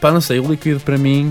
Pá, 0.00 0.10
não 0.12 0.20
sei, 0.22 0.38
o 0.40 0.48
líquido 0.48 0.80
para 0.80 0.96
mim. 0.96 1.30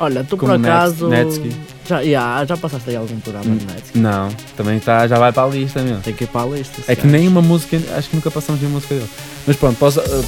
Olha, 0.00 0.24
tu 0.24 0.36
por 0.36 0.50
acaso. 0.50 1.06
Netsky. 1.08 1.54
Já, 1.86 2.00
yeah, 2.00 2.44
já 2.46 2.56
passaste 2.56 2.90
aí 2.90 2.96
algum 2.96 3.18
programa 3.20 3.46
Hum. 3.50 3.56
de 3.58 3.64
Netsky? 3.66 3.98
Não, 3.98 4.28
também 4.56 4.78
tá, 4.80 5.06
já 5.06 5.18
vai 5.18 5.32
para 5.32 5.44
a 5.44 5.48
lista 5.48 5.82
mesmo. 5.82 6.00
Tem 6.02 6.14
que 6.14 6.24
ir 6.24 6.26
para 6.28 6.42
a 6.42 6.46
lista. 6.46 6.82
É 6.90 6.96
que 6.96 7.06
nem 7.06 7.28
uma 7.28 7.42
música, 7.42 7.76
acho 7.96 8.08
que 8.10 8.16
nunca 8.16 8.30
passamos 8.30 8.58
de 8.60 8.66
uma 8.66 8.74
música 8.74 8.94
dele. 8.94 9.08
Mas 9.46 9.56
pronto, 9.56 9.78
posso, 9.78 10.00
uh, 10.00 10.24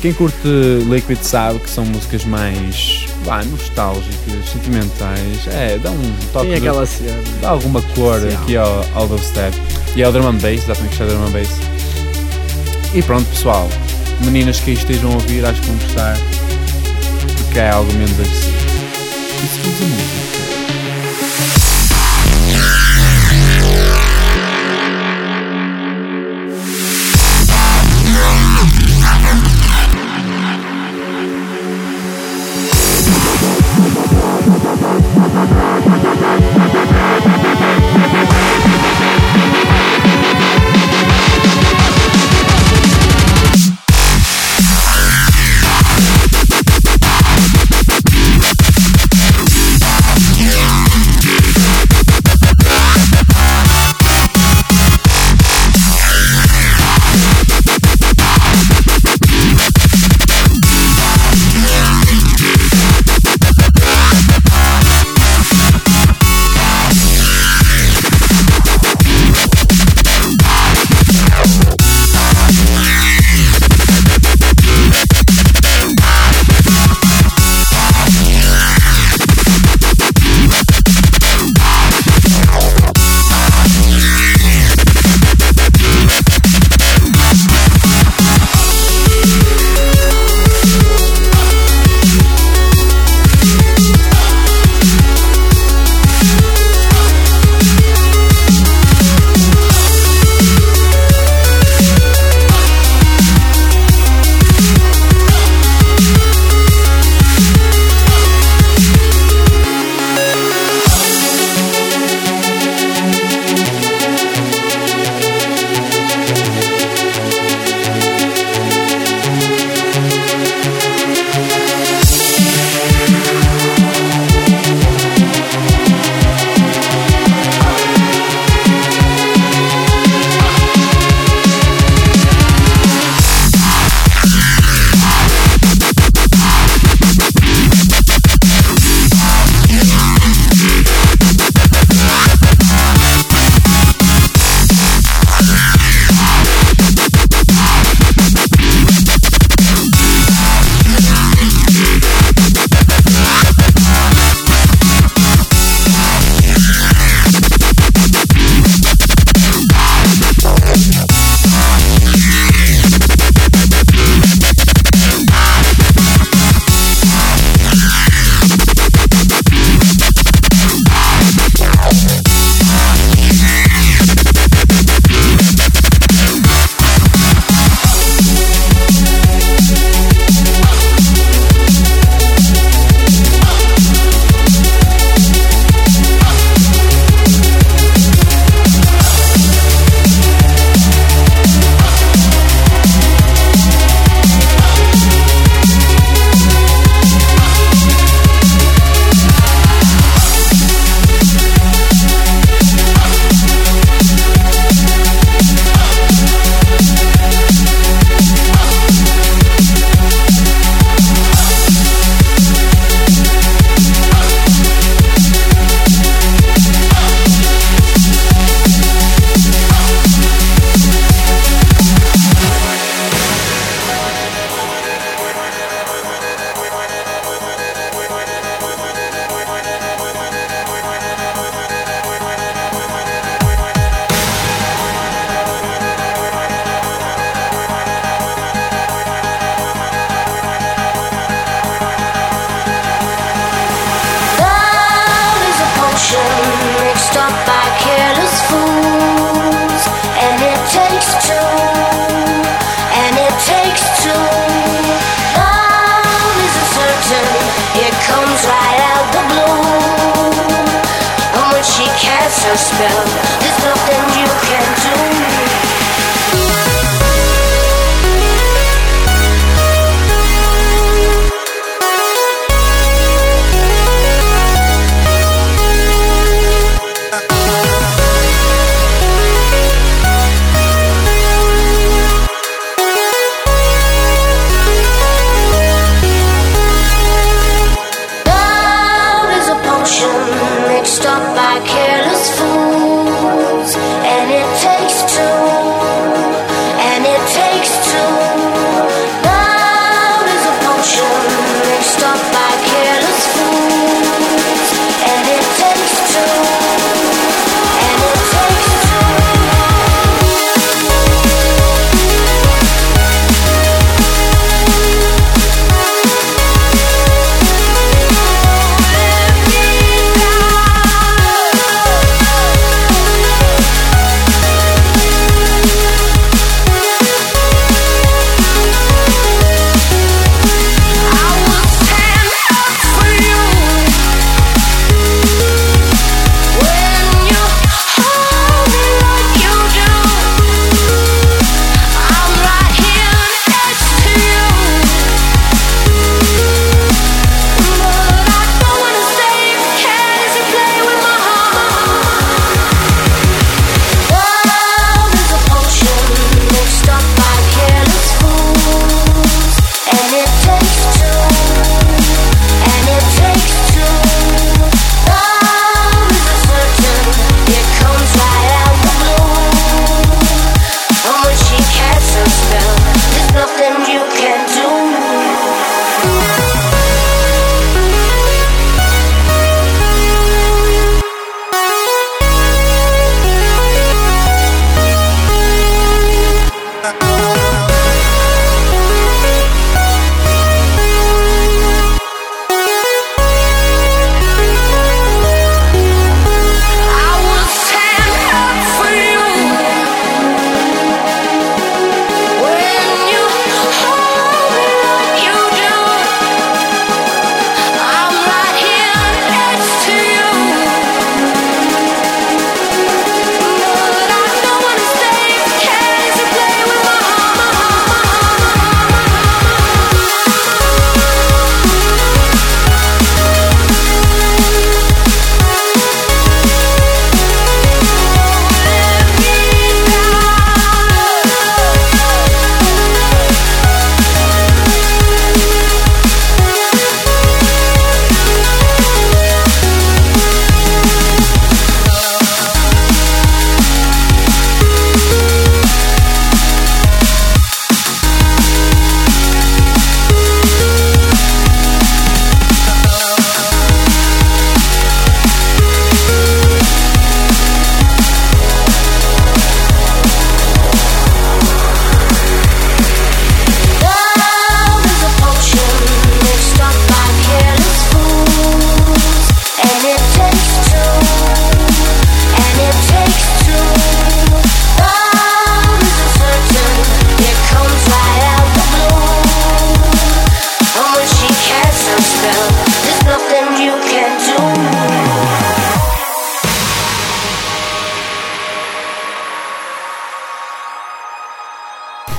quem 0.00 0.12
curte 0.12 0.48
Liquid 0.88 1.18
sabe 1.22 1.58
que 1.58 1.70
são 1.70 1.84
músicas 1.84 2.24
mais 2.24 3.06
vá, 3.24 3.42
nostálgicas, 3.44 4.48
sentimentais. 4.52 5.46
É, 5.48 5.78
dá 5.78 5.90
um 5.90 6.14
toque. 6.32 6.46
Tem 6.46 6.56
aquela 6.56 6.86
cena. 6.86 7.22
dá 7.40 7.50
alguma 7.50 7.82
cor 7.82 8.20
aqui 8.26 8.56
ao, 8.56 8.84
ao 8.94 9.08
dubstep. 9.08 9.56
E 9.94 10.02
é 10.02 10.08
o 10.08 10.12
drum 10.12 10.28
and 10.28 10.34
bass, 10.34 10.64
exatamente 10.64 10.96
que 10.96 11.02
é 11.02 11.06
o 11.06 11.08
drum 11.08 11.26
and 11.26 11.30
bass. 11.30 11.48
E 12.94 13.02
pronto, 13.02 13.28
pessoal. 13.30 13.68
Meninas 14.24 14.60
que 14.60 14.70
aí 14.70 14.76
estejam 14.76 15.10
a 15.10 15.14
ouvir, 15.14 15.44
acho 15.44 15.60
que 15.60 15.66
vão 15.66 15.76
gostar. 15.76 16.16
Porque 17.36 17.58
é 17.58 17.70
algo 17.70 17.92
menos 17.94 18.12
agressivo. 18.12 18.56
E 19.42 19.46
seguimos 19.48 19.80
a 19.80 19.84
música. 19.84 20.65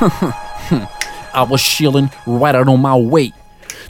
I 0.10 1.46
was 1.50 1.62
chilling 1.62 2.10
right 2.26 2.56
out 2.56 2.68
on 2.68 2.82
my 2.82 2.96
way. 2.96 3.34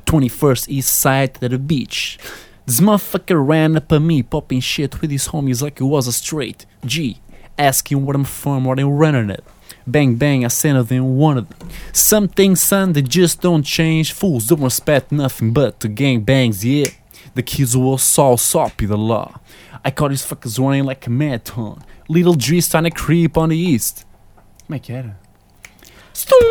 21st 0.06 0.70
East 0.70 0.94
Side 0.94 1.36
to 1.36 1.50
the 1.50 1.58
beach. 1.60 2.18
This 2.66 2.80
motherfucker 2.80 3.46
ran 3.46 3.78
up 3.78 3.92
on 3.92 4.08
me, 4.08 4.24
popping 4.24 4.60
shit 4.60 5.00
with 5.02 5.12
his 5.12 5.30
homies 5.30 5.62
like 5.62 5.80
it 5.80 5.86
was 5.86 6.08
a 6.08 6.12
straight 6.12 6.66
G. 6.86 7.20
Asking 7.58 8.06
where 8.06 8.16
I'm 8.16 8.24
from, 8.24 8.66
where 8.66 8.76
they 8.76 8.84
running 8.84 9.30
it. 9.30 9.44
Bang 9.86 10.16
bang, 10.16 10.44
I 10.44 10.50
sent 10.50 10.90
them 10.90 11.18
one 11.18 11.38
of 11.38 11.50
them. 11.50 11.70
Some 11.94 12.28
things, 12.28 12.62
son, 12.62 12.94
they 12.94 13.02
just 13.02 13.42
don't 13.42 13.64
change. 13.64 14.12
Fools 14.12 14.48
don't 14.48 14.62
respect 14.62 15.12
nothing 15.12 15.54
but 15.54 15.80
the 15.80 15.88
gang 15.88 16.22
bangs, 16.22 16.66
yeah. 16.66 16.88
The 17.36 17.44
kids 17.44 17.76
will 17.76 17.98
saw 17.98 18.36
soppy 18.36 18.86
the 18.86 18.98
law. 18.98 19.40
I 19.86 19.92
caught 19.92 20.10
these 20.10 20.26
fuckers 20.26 20.60
running 20.60 20.84
like 20.84 21.08
a 21.08 21.10
marathon. 21.10 21.84
Little 22.10 22.34
Dre's 22.34 22.70
trying 22.70 22.84
to 22.86 22.92
creep 22.92 23.38
on 23.38 23.50
the 23.50 23.58
east. 23.58 24.06
Como 24.66 24.78
é 24.78 24.80
que 24.82 24.94
era? 24.94 25.18
Стум! 26.18 26.42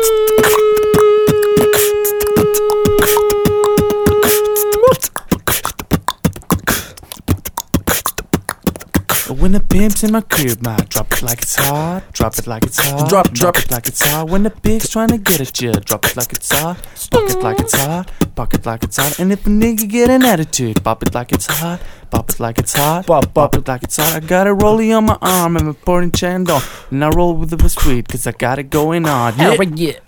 When 9.39 9.51
the 9.51 9.59
pimp's 9.59 10.03
in 10.03 10.13
my 10.13 10.21
crib, 10.21 10.65
I 10.65 10.77
drop 10.89 11.11
it 11.13 11.21
like 11.21 11.43
it's 11.43 11.55
hot. 11.55 12.11
Drop 12.11 12.35
it 12.39 12.47
like 12.47 12.63
it's 12.63 12.79
hot. 12.79 13.07
Drop, 13.07 13.31
drop 13.31 13.57
it 13.57 13.69
like 13.69 13.87
it's 13.87 14.01
hot. 14.01 14.29
When 14.29 14.41
the 14.41 14.49
pig's 14.49 14.89
trying 14.89 15.09
to 15.09 15.19
get 15.19 15.39
at 15.39 15.61
you, 15.61 15.73
drop 15.73 16.05
it 16.05 16.17
like 16.17 16.33
it's 16.33 16.51
hot. 16.51 16.77
Pop 17.11 17.29
it 17.29 17.43
like 17.43 17.59
it's 17.59 17.75
hot. 17.75 18.11
Pop 18.35 18.53
it 18.55 18.65
like 18.65 18.83
it's 18.83 18.97
hot. 18.97 19.19
And 19.19 19.31
if 19.31 19.45
a 19.45 19.49
nigga 19.49 19.87
get 19.87 20.09
an 20.09 20.23
attitude, 20.25 20.83
pop 20.83 21.03
it 21.03 21.13
like 21.13 21.31
it's 21.31 21.45
hot. 21.45 21.79
Pop 22.09 22.31
it 22.31 22.39
like 22.39 22.57
it's 22.57 22.73
hot. 22.73 23.05
Pop, 23.05 23.31
pop 23.31 23.55
it 23.55 23.67
like 23.67 23.83
it's 23.83 23.97
hot. 23.97 24.15
I 24.15 24.25
got 24.25 24.47
a 24.47 24.55
rollie 24.55 24.97
on 24.97 25.05
my 25.05 25.19
arm 25.21 25.55
and 25.55 25.67
my 25.67 25.73
pouring 25.73 26.11
chandon. 26.11 26.61
And 26.89 27.05
I 27.05 27.09
roll 27.09 27.35
with 27.35 27.51
the 27.51 27.69
sweet, 27.69 28.07
cause 28.07 28.25
I 28.25 28.31
got 28.31 28.57
it 28.57 28.71
going 28.71 29.05
on. 29.05 29.37
Yeah. 29.37 29.53
Hell 29.53 29.63
yeah. 29.75 29.99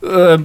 Uh, 0.00 0.38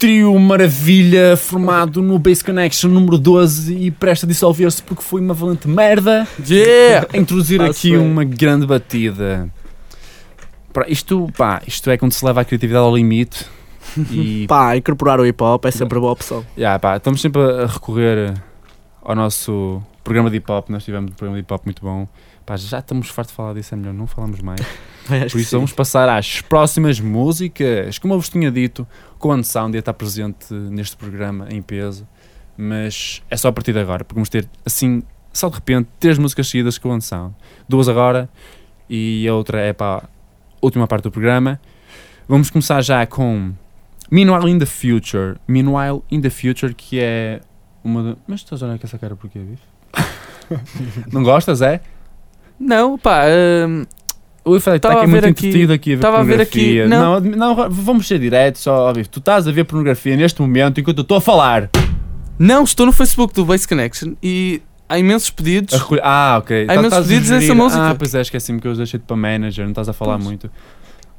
trio 0.00 0.36
maravilha 0.38 1.36
formado 1.36 2.00
no 2.00 2.18
Base 2.18 2.42
Connection 2.42 2.88
número 2.88 3.18
12 3.18 3.74
e 3.74 3.90
presta 3.90 4.24
a 4.24 4.28
dissolver-se 4.28 4.82
porque 4.82 5.02
foi 5.02 5.20
uma 5.20 5.34
valente 5.34 5.68
merda. 5.68 6.26
Yeah! 6.48 7.06
A 7.12 7.18
introduzir 7.18 7.60
aqui 7.60 7.94
uma 7.98 8.24
grande 8.24 8.66
batida. 8.66 9.50
Pá, 10.72 10.86
Isto, 10.88 11.30
pá, 11.36 11.60
isto 11.66 11.90
é 11.90 11.98
quando 11.98 12.12
se 12.12 12.24
leva 12.24 12.40
a 12.40 12.44
criatividade 12.46 12.82
ao 12.82 12.96
limite 12.96 13.44
e 14.10 14.46
Pá, 14.48 14.74
incorporar 14.74 15.20
o 15.20 15.26
hip 15.26 15.42
hop 15.42 15.66
é 15.66 15.70
sempre 15.70 16.00
boa 16.00 16.12
opção. 16.12 16.46
Yeah, 16.56 16.78
pá, 16.78 16.96
estamos 16.96 17.20
sempre 17.20 17.42
a 17.42 17.64
a 17.64 17.66
recorrer 17.66 18.32
ao 19.02 19.14
nosso 19.14 19.82
programa 20.02 20.30
de 20.30 20.38
hip 20.38 20.50
hop. 20.50 20.70
Nós 20.70 20.82
tivemos 20.82 21.10
um 21.10 21.14
programa 21.14 21.36
de 21.36 21.42
hip 21.42 21.52
hop 21.52 21.66
muito 21.66 21.82
bom. 21.82 22.08
Pá, 22.50 22.56
já 22.56 22.80
estamos 22.80 23.08
fartos 23.08 23.30
de 23.30 23.36
falar 23.36 23.54
disso, 23.54 23.72
é 23.72 23.76
melhor 23.76 23.94
não 23.94 24.08
falamos 24.08 24.40
mais. 24.40 24.60
Por 25.30 25.38
isso 25.40 25.54
vamos 25.56 25.70
passar 25.72 26.08
às 26.08 26.40
próximas 26.40 26.98
músicas. 26.98 27.96
Como 27.96 28.12
eu 28.14 28.18
vos 28.18 28.28
tinha 28.28 28.50
dito, 28.50 28.84
Coan 29.20 29.44
Sound 29.44 29.76
ia 29.76 29.78
estar 29.78 29.94
presente 29.94 30.52
neste 30.52 30.96
programa 30.96 31.46
em 31.48 31.62
peso, 31.62 32.04
mas 32.58 33.22
é 33.30 33.36
só 33.36 33.46
a 33.46 33.52
partir 33.52 33.72
de 33.72 33.78
agora, 33.78 34.04
porque 34.04 34.16
vamos 34.16 34.28
ter 34.28 34.48
assim, 34.66 35.00
só 35.32 35.48
de 35.48 35.54
repente, 35.54 35.88
três 36.00 36.18
músicas 36.18 36.48
seguidas 36.48 36.76
com 36.76 36.88
Coan 36.88 37.00
Sound. 37.00 37.36
Duas 37.68 37.88
agora 37.88 38.28
e 38.88 39.28
a 39.28 39.32
outra 39.32 39.60
é 39.60 39.72
para 39.72 39.98
a 39.98 40.08
última 40.60 40.88
parte 40.88 41.04
do 41.04 41.10
programa. 41.12 41.60
Vamos 42.28 42.50
começar 42.50 42.82
já 42.82 43.06
com 43.06 43.52
Meanwhile 44.10 44.50
in 44.50 44.58
the 44.58 44.66
Future. 44.66 45.36
Meanwhile 45.46 46.02
in 46.10 46.20
the 46.20 46.30
Future, 46.30 46.74
que 46.74 46.98
é 46.98 47.42
uma. 47.84 48.02
de- 48.02 48.18
Mas 48.26 48.40
estás 48.40 48.60
a 48.60 48.66
olhar 48.66 48.76
com 48.76 48.86
essa 48.88 48.98
cara 48.98 49.14
porquê, 49.14 49.38
bicho? 49.38 49.62
Não 51.12 51.22
gostas, 51.22 51.62
é? 51.62 51.80
Não, 52.60 52.98
pá, 52.98 53.22
hum, 53.66 53.84
O 54.44 54.54
efeito 54.56 54.76
está 54.86 54.98
aqui 54.98 55.06
muito 55.06 55.26
entretido 55.26 55.72
aqui 55.72 55.92
a 55.94 55.96
ver 55.96 56.02
tava 56.02 56.20
a 56.20 56.22
ver 56.22 56.40
aqui- 56.42 56.78
pornografia. 56.80 56.88
Não. 56.88 57.20
não, 57.20 57.70
vamos 57.70 58.06
ser 58.06 58.18
diretos, 58.18 58.60
só, 58.62 58.90
ó, 58.90 58.92
tu 58.92 59.18
estás 59.18 59.48
a 59.48 59.52
ver 59.52 59.64
pornografia 59.64 60.14
neste 60.16 60.40
momento 60.42 60.78
enquanto 60.80 60.98
eu 60.98 61.02
estou 61.02 61.16
a 61.16 61.20
falar. 61.20 61.70
não, 62.38 62.62
estou 62.64 62.84
no 62.86 62.92
Facebook 62.92 63.32
do 63.34 63.44
Base 63.44 63.66
Connection 63.66 64.14
e 64.22 64.60
há 64.88 64.98
imensos 64.98 65.30
pedidos. 65.30 65.74
Recolher- 65.74 66.02
Ah, 66.04 66.36
ok. 66.38 66.66
Tá- 66.66 66.74
imensos 66.74 66.98
pedidos 67.06 67.28
dessa 67.30 67.54
música. 67.54 67.82
Ah, 67.90 67.94
pois 67.94 68.14
é, 68.14 68.20
esqueci-me 68.20 68.60
que 68.60 68.68
eu 68.68 68.74
deixei-te 68.74 69.04
para 69.04 69.16
manager, 69.16 69.64
não 69.64 69.72
estás 69.72 69.88
a 69.88 69.92
falar 69.92 70.14
Pois. 70.14 70.24
muito. 70.24 70.50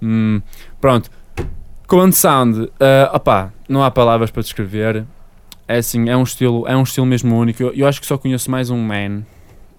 Hum, 0.01 0.41
pronto. 0.79 1.09
Cold 1.87 2.15
Sound, 2.15 2.69
ah, 2.79 3.11
opá, 3.15 3.51
não 3.67 3.83
há 3.83 3.91
palavras 3.91 4.31
para 4.31 4.41
descrever. 4.43 5.05
É 5.67 5.77
assim, 5.77 6.09
é 6.09 6.17
um 6.17 6.23
estilo, 6.23 6.65
é 6.67 6.75
um 6.75 6.83
estilo 6.83 7.05
mesmo 7.05 7.37
único. 7.37 7.61
Eu, 7.63 7.73
eu 7.73 7.87
acho 7.87 7.99
que 8.01 8.07
só 8.07 8.17
conheço 8.17 8.49
mais 8.51 8.69
um 8.69 8.77
man, 8.81 9.21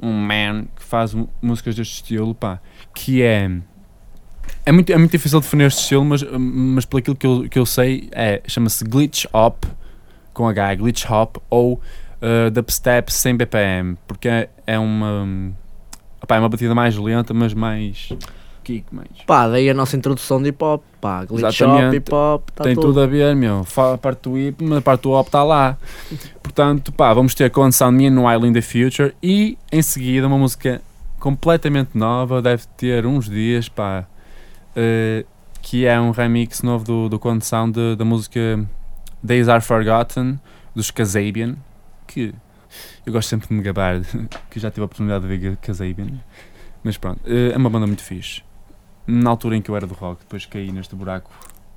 um 0.03 0.13
man 0.13 0.65
que 0.75 0.83
faz 0.83 1.15
músicas 1.41 1.77
deste 1.77 1.95
estilo, 1.95 2.35
pá, 2.35 2.61
que 2.95 3.23
é 3.23 3.51
é 4.67 4.73
muito, 4.73 4.93
é 4.93 4.99
muito 4.99 5.11
difícil 5.11 5.41
definir 5.41 5.65
este 5.67 5.81
estilo, 5.83 6.05
mas, 6.05 6.23
mas 6.23 6.85
pelo 6.85 6.99
aquilo 6.99 7.17
que 7.17 7.27
eu, 7.27 7.49
que 7.49 7.59
eu 7.59 7.67
sei, 7.67 8.09
é, 8.13 8.43
chama-se 8.47 8.85
glitch 8.85 9.25
hop, 9.33 9.65
com 10.33 10.47
H, 10.49 10.75
glitch 10.77 11.09
hop, 11.11 11.37
ou 11.49 11.75
uh, 11.75 12.51
dubstep 12.51 13.13
sem 13.13 13.37
BPM, 13.37 13.97
porque 14.07 14.29
é, 14.29 14.51
é 14.67 14.79
uma 14.79 15.53
opá, 16.23 16.37
é 16.37 16.39
uma 16.39 16.49
batida 16.49 16.75
mais 16.75 16.97
lenta, 16.97 17.35
mas 17.35 17.55
mais 17.55 18.11
kick, 18.63 18.87
mais. 18.95 19.09
Pá, 19.27 19.49
daí 19.49 19.69
a 19.69 19.75
nossa 19.75 19.97
introdução 19.97 20.41
de 20.41 20.51
hip 20.51 20.63
hop. 20.63 20.83
Pá, 21.01 21.25
glitch 21.25 21.43
hop, 21.43 21.53
Exatamente. 21.53 21.97
hip 21.97 22.15
hop, 22.15 22.51
tá 22.51 22.65
Tem 22.65 22.75
tudo. 22.75 23.01
a 23.01 23.07
ver, 23.07 23.35
meu. 23.35 23.67
A 23.77 23.99
parte 23.99 24.29
do 24.29 24.39
hip, 24.39 24.63
mas 24.65 24.79
a 24.79 24.83
parte 24.83 25.03
do 25.03 25.11
hop 25.11 25.27
está 25.27 25.43
lá. 25.43 25.77
Portanto, 26.55 26.93
pá, 26.93 27.15
vamos 27.15 27.35
ter 27.35 27.51
com 27.51 27.73
Sound 27.73 27.97
Meanwhile 27.97 28.47
in 28.47 28.53
the 28.53 28.61
Future 28.61 29.15
e 29.23 29.57
em 29.73 29.81
seguida 29.81 30.27
uma 30.27 30.37
música 30.37 30.83
completamente 31.19 31.97
nova, 31.97 32.43
deve 32.43 32.65
ter 32.77 33.07
uns 33.07 33.27
dias, 33.27 33.71
pá, 33.71 34.07
eh, 34.77 35.25
que 35.63 35.87
é 35.87 35.99
um 35.99 36.11
remix 36.11 36.61
novo 36.61 36.85
do, 36.85 37.09
do 37.09 37.19
Con 37.19 37.41
Sound 37.41 37.97
da 37.97 38.05
música 38.05 38.63
Days 39.23 39.49
Are 39.49 39.63
Forgotten, 39.63 40.39
dos 40.75 40.91
Kazabian, 40.91 41.57
que 42.07 42.35
eu 43.07 43.15
gosto 43.15 43.31
sempre 43.31 43.49
de 43.49 43.55
me 43.55 43.63
gabar, 43.63 44.03
que 44.51 44.61
já 44.61 44.71
tive 44.71 44.83
a 44.83 44.85
oportunidade 44.85 45.27
de 45.27 45.35
ver 45.35 45.57
Kazabian, 45.57 46.21
mas 46.85 46.99
pronto, 46.99 47.23
eh, 47.25 47.53
é 47.55 47.57
uma 47.57 47.71
banda 47.71 47.87
muito 47.87 48.03
fixe. 48.03 48.43
Na 49.07 49.31
altura 49.31 49.57
em 49.57 49.63
que 49.63 49.71
eu 49.71 49.77
era 49.77 49.87
do 49.87 49.95
rock, 49.95 50.21
depois 50.21 50.45
caí 50.45 50.71
neste 50.71 50.95
buraco, 50.95 51.31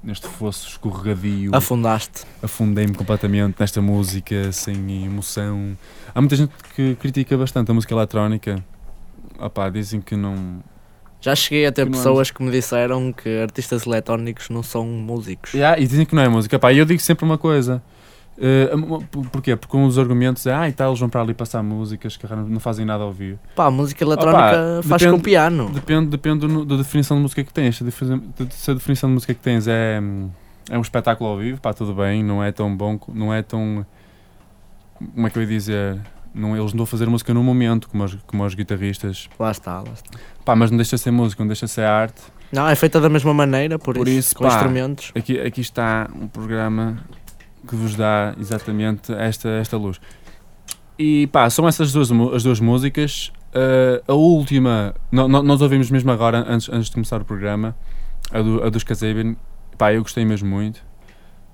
neste 0.06 0.28
fosso 0.28 0.68
escorregadio, 0.70 1.54
Afundaste. 1.56 2.24
afundei-me 2.42 2.94
completamente 2.94 3.56
nesta 3.60 3.82
música 3.82 4.52
sem 4.52 5.06
emoção. 5.06 5.76
Há 6.14 6.22
muita 6.22 6.36
gente 6.36 6.54
que 6.76 6.96
critica 6.96 7.36
bastante 7.38 7.72
a 7.72 7.74
música 7.74 7.94
eletrónica. 7.94 8.64
Opá, 9.40 9.70
dizem 9.70 10.00
que 10.00 10.16
não. 10.16 10.64
Já 11.20 11.36
cheguei 11.36 11.66
a 11.66 11.72
ter 11.72 11.82
Continuamos. 11.86 12.08
pessoas 12.08 12.32
que 12.32 12.44
me 12.44 12.52
disseram 12.52 13.12
que 13.12 13.42
artistas 13.42 13.86
eletrónicos 13.88 14.50
não 14.50 14.62
são 14.62 14.86
músicos. 14.86 15.54
Yeah, 15.54 15.82
e 15.82 15.88
dizem 15.88 16.06
que 16.06 16.14
não 16.14 16.22
é 16.22 16.30
música. 16.30 16.60
Pá, 16.60 16.72
e 16.72 16.78
eu 16.78 16.86
digo 16.86 17.02
sempre 17.02 17.26
uma 17.26 17.38
coisa. 17.38 17.82
Eh, 18.38 18.70
porquê? 19.32 19.56
Porque 19.56 19.78
um 19.78 19.88
dos 19.88 19.98
argumentos 19.98 20.46
é 20.46 20.54
ah, 20.54 20.68
e 20.68 20.74
tal, 20.74 20.90
eles 20.90 21.00
vão 21.00 21.08
para 21.10 21.22
ali 21.22 21.34
passar 21.34 21.64
músicas 21.64 22.18
que 22.18 22.28
não 22.36 22.60
fazem 22.60 22.86
nada 22.86 23.04
ao 23.04 23.12
vivo. 23.14 23.40
Pá, 23.56 23.68
a 23.68 23.72
música 23.72 24.04
eletrónica 24.04 24.78
Opa, 24.80 24.88
faz 24.90 25.02
depende- 25.02 25.18
com 25.18 25.24
piano. 25.24 25.70
Depende, 25.70 26.08
depende 26.08 26.48
do- 26.48 26.66
da 26.66 26.76
definição 26.76 27.16
de 27.18 27.24
música 27.24 27.44
que 27.44 27.54
tens. 27.54 27.78
Se 28.52 28.72
a 28.72 28.74
definição 28.74 29.10
de 29.10 29.14
música 29.14 29.34
que 29.34 29.40
tens 29.40 29.68
é, 29.68 30.02
é 30.70 30.78
um 30.78 30.82
espetáculo 30.82 31.30
ao 31.30 31.38
vivo, 31.38 31.62
pá, 31.62 31.74
tudo 31.74 31.94
bem, 31.94 32.22
não 32.24 32.44
é 32.44 32.52
tão 32.52 32.76
bom, 32.76 33.00
não 33.14 33.34
é 33.34 33.42
tão. 33.42 33.86
Como 35.14 35.28
é 35.28 35.30
que 35.30 35.38
eu 35.38 35.44
ia 35.44 35.48
dizer? 35.48 35.98
Não, 36.34 36.58
eles 36.58 36.74
não 36.74 36.80
vão 36.80 36.86
fazer 36.86 37.08
música 37.08 37.34
no 37.34 37.42
momento, 37.42 37.88
como 37.88 38.04
os, 38.04 38.16
como 38.28 38.44
os 38.46 38.54
guitarristas. 38.54 39.30
Lá 39.40 39.52
está, 39.52 39.76
lá 39.80 39.94
está. 39.94 40.20
Pá, 40.44 40.54
mas 40.58 40.70
não 40.70 40.76
deixa 40.78 40.98
de 40.98 41.02
ser 41.02 41.12
música, 41.12 41.42
não 41.42 41.48
deixa 41.48 41.66
de 41.66 41.72
ser 41.72 41.84
arte. 41.86 42.22
Não, 42.52 42.68
é 42.68 42.76
feita 42.76 43.00
da 43.00 43.08
mesma 43.10 43.34
maneira, 43.34 43.80
por, 43.80 43.96
Por 43.96 44.08
isso, 44.08 44.20
isso, 44.20 44.36
com 44.36 44.44
pá. 44.44 44.50
instrumentos. 44.56 45.12
Aqui, 45.16 45.40
aqui 45.40 45.62
está 45.62 46.10
um 46.14 46.28
programa 46.28 46.98
que 47.66 47.76
vos 47.76 47.96
dá 47.96 48.34
exatamente 48.40 49.12
esta, 49.14 49.50
esta 49.50 49.78
luz. 49.78 50.00
E 50.98 51.28
pá, 51.28 51.50
são 51.50 51.68
essas 51.68 51.92
duas, 51.92 52.10
as 52.34 52.44
duas 52.44 52.60
músicas. 52.60 53.32
Uh, 53.54 54.04
a 54.12 54.14
última, 54.14 54.94
no- 55.12 55.28
no- 55.28 55.44
nós 55.44 55.62
ouvimos 55.62 55.90
mesmo 55.90 56.12
agora, 56.12 56.46
antes, 56.48 56.70
antes 56.70 56.88
de 56.88 56.94
começar 56.94 57.22
o 57.22 57.26
programa, 57.26 57.76
a, 58.32 58.42
do, 58.42 58.64
a 58.64 58.70
dos 58.70 58.84
Kazabian. 58.84 59.36
Pá, 59.78 59.94
eu 59.94 60.02
gostei 60.02 60.24
mesmo 60.26 60.48
muito. 60.50 60.82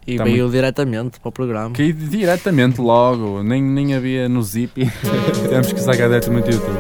E 0.06 0.16
Tá 0.18 0.24
veio 0.24 0.50
diretamente 0.50 1.20
para 1.20 1.30
o 1.30 1.32
programa. 1.32 1.76
Caí 1.76 1.94
diretamente 1.94 2.82
logo, 2.82 3.44
nem, 3.44 3.62
nem 3.62 3.94
havia 3.94 4.28
no 4.28 4.42
zip. 4.42 4.84
Tivemos 5.44 5.72
que 5.74 5.80
sacar 5.80 6.08
diretamente 6.10 6.50
do 6.50 6.56
YouTube. 6.56 6.80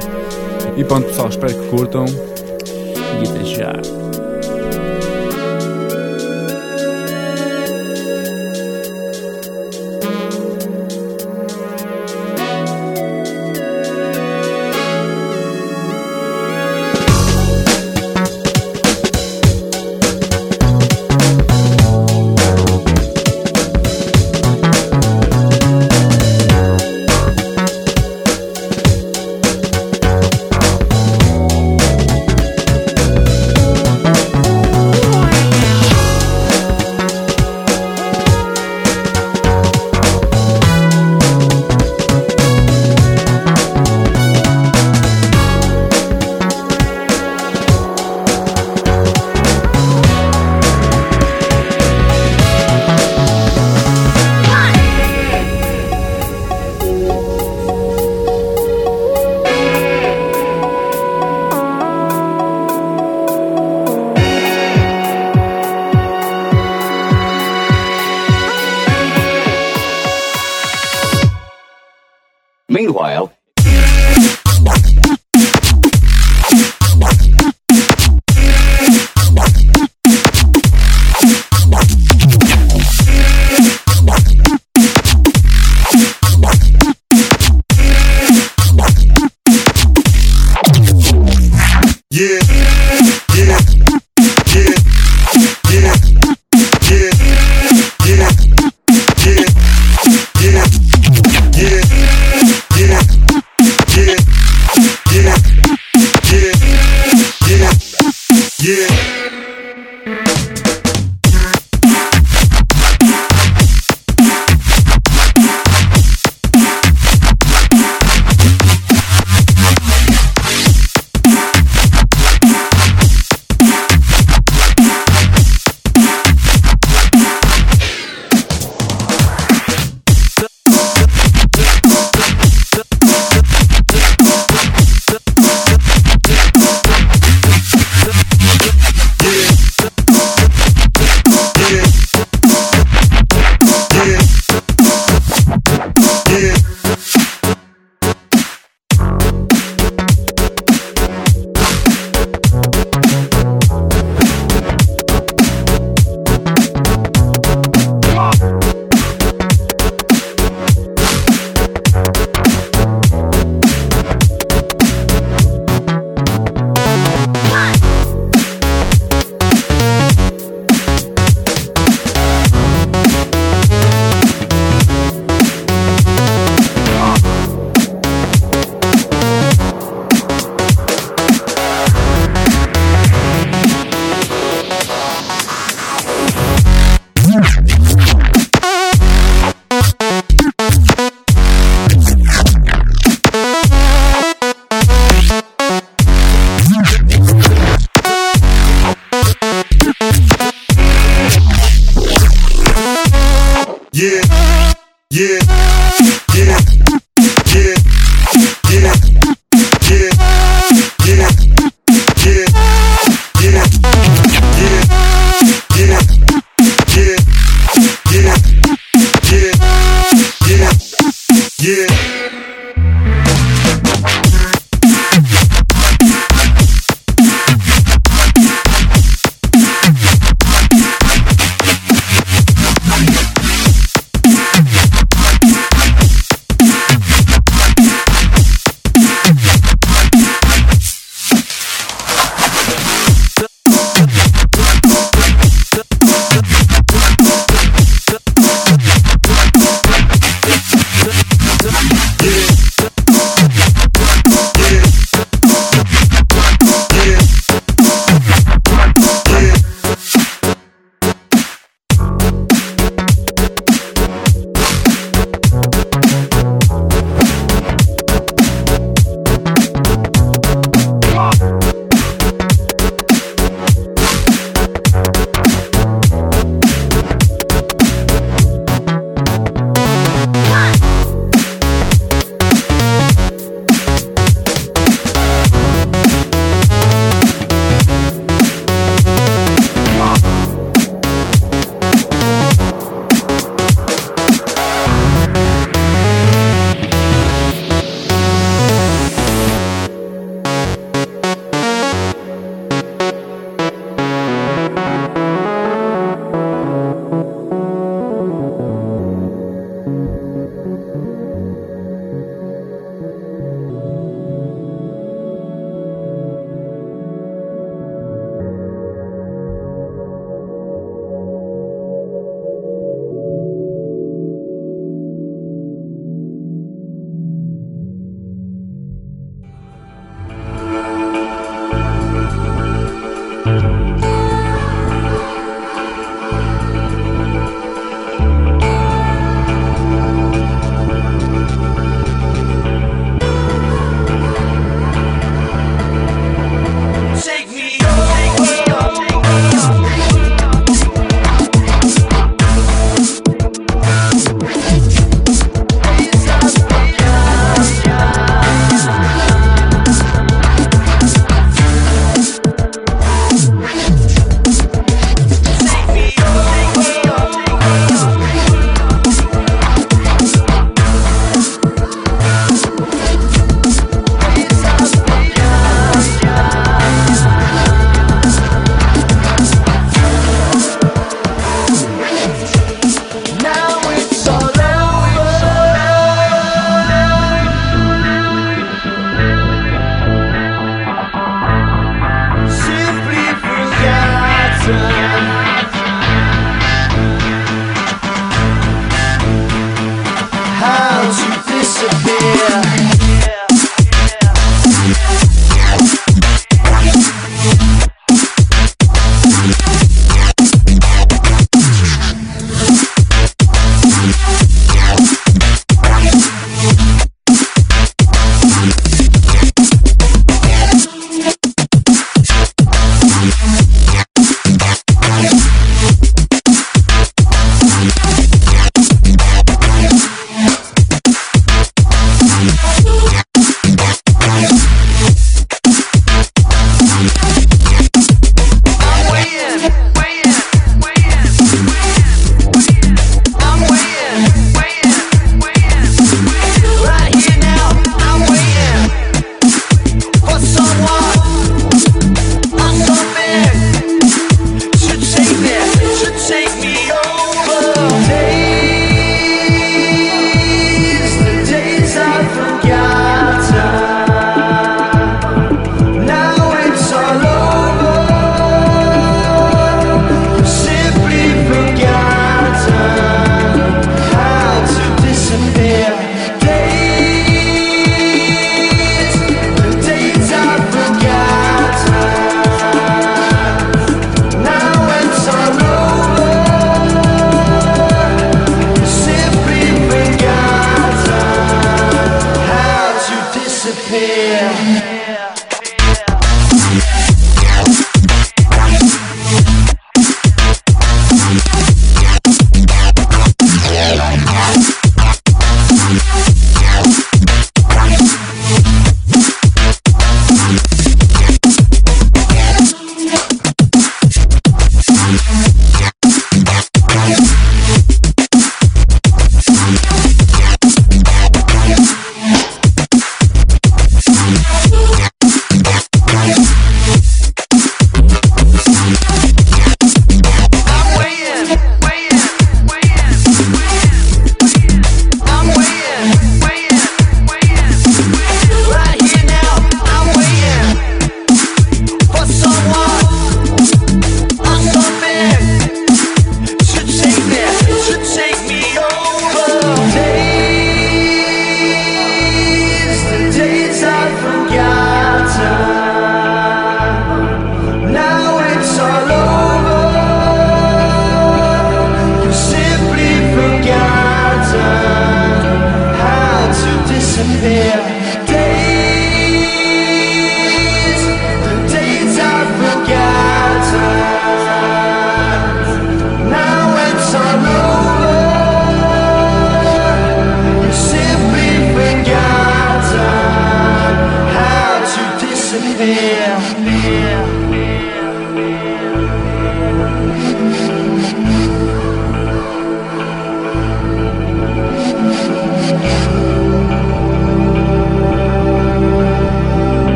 E 0.77 0.83
pronto, 0.83 1.07
pessoal, 1.07 1.29
espero 1.29 1.53
que 1.53 1.67
curtam. 1.69 2.05
E 2.05 3.29
até 3.29 3.43
já. 3.45 4.10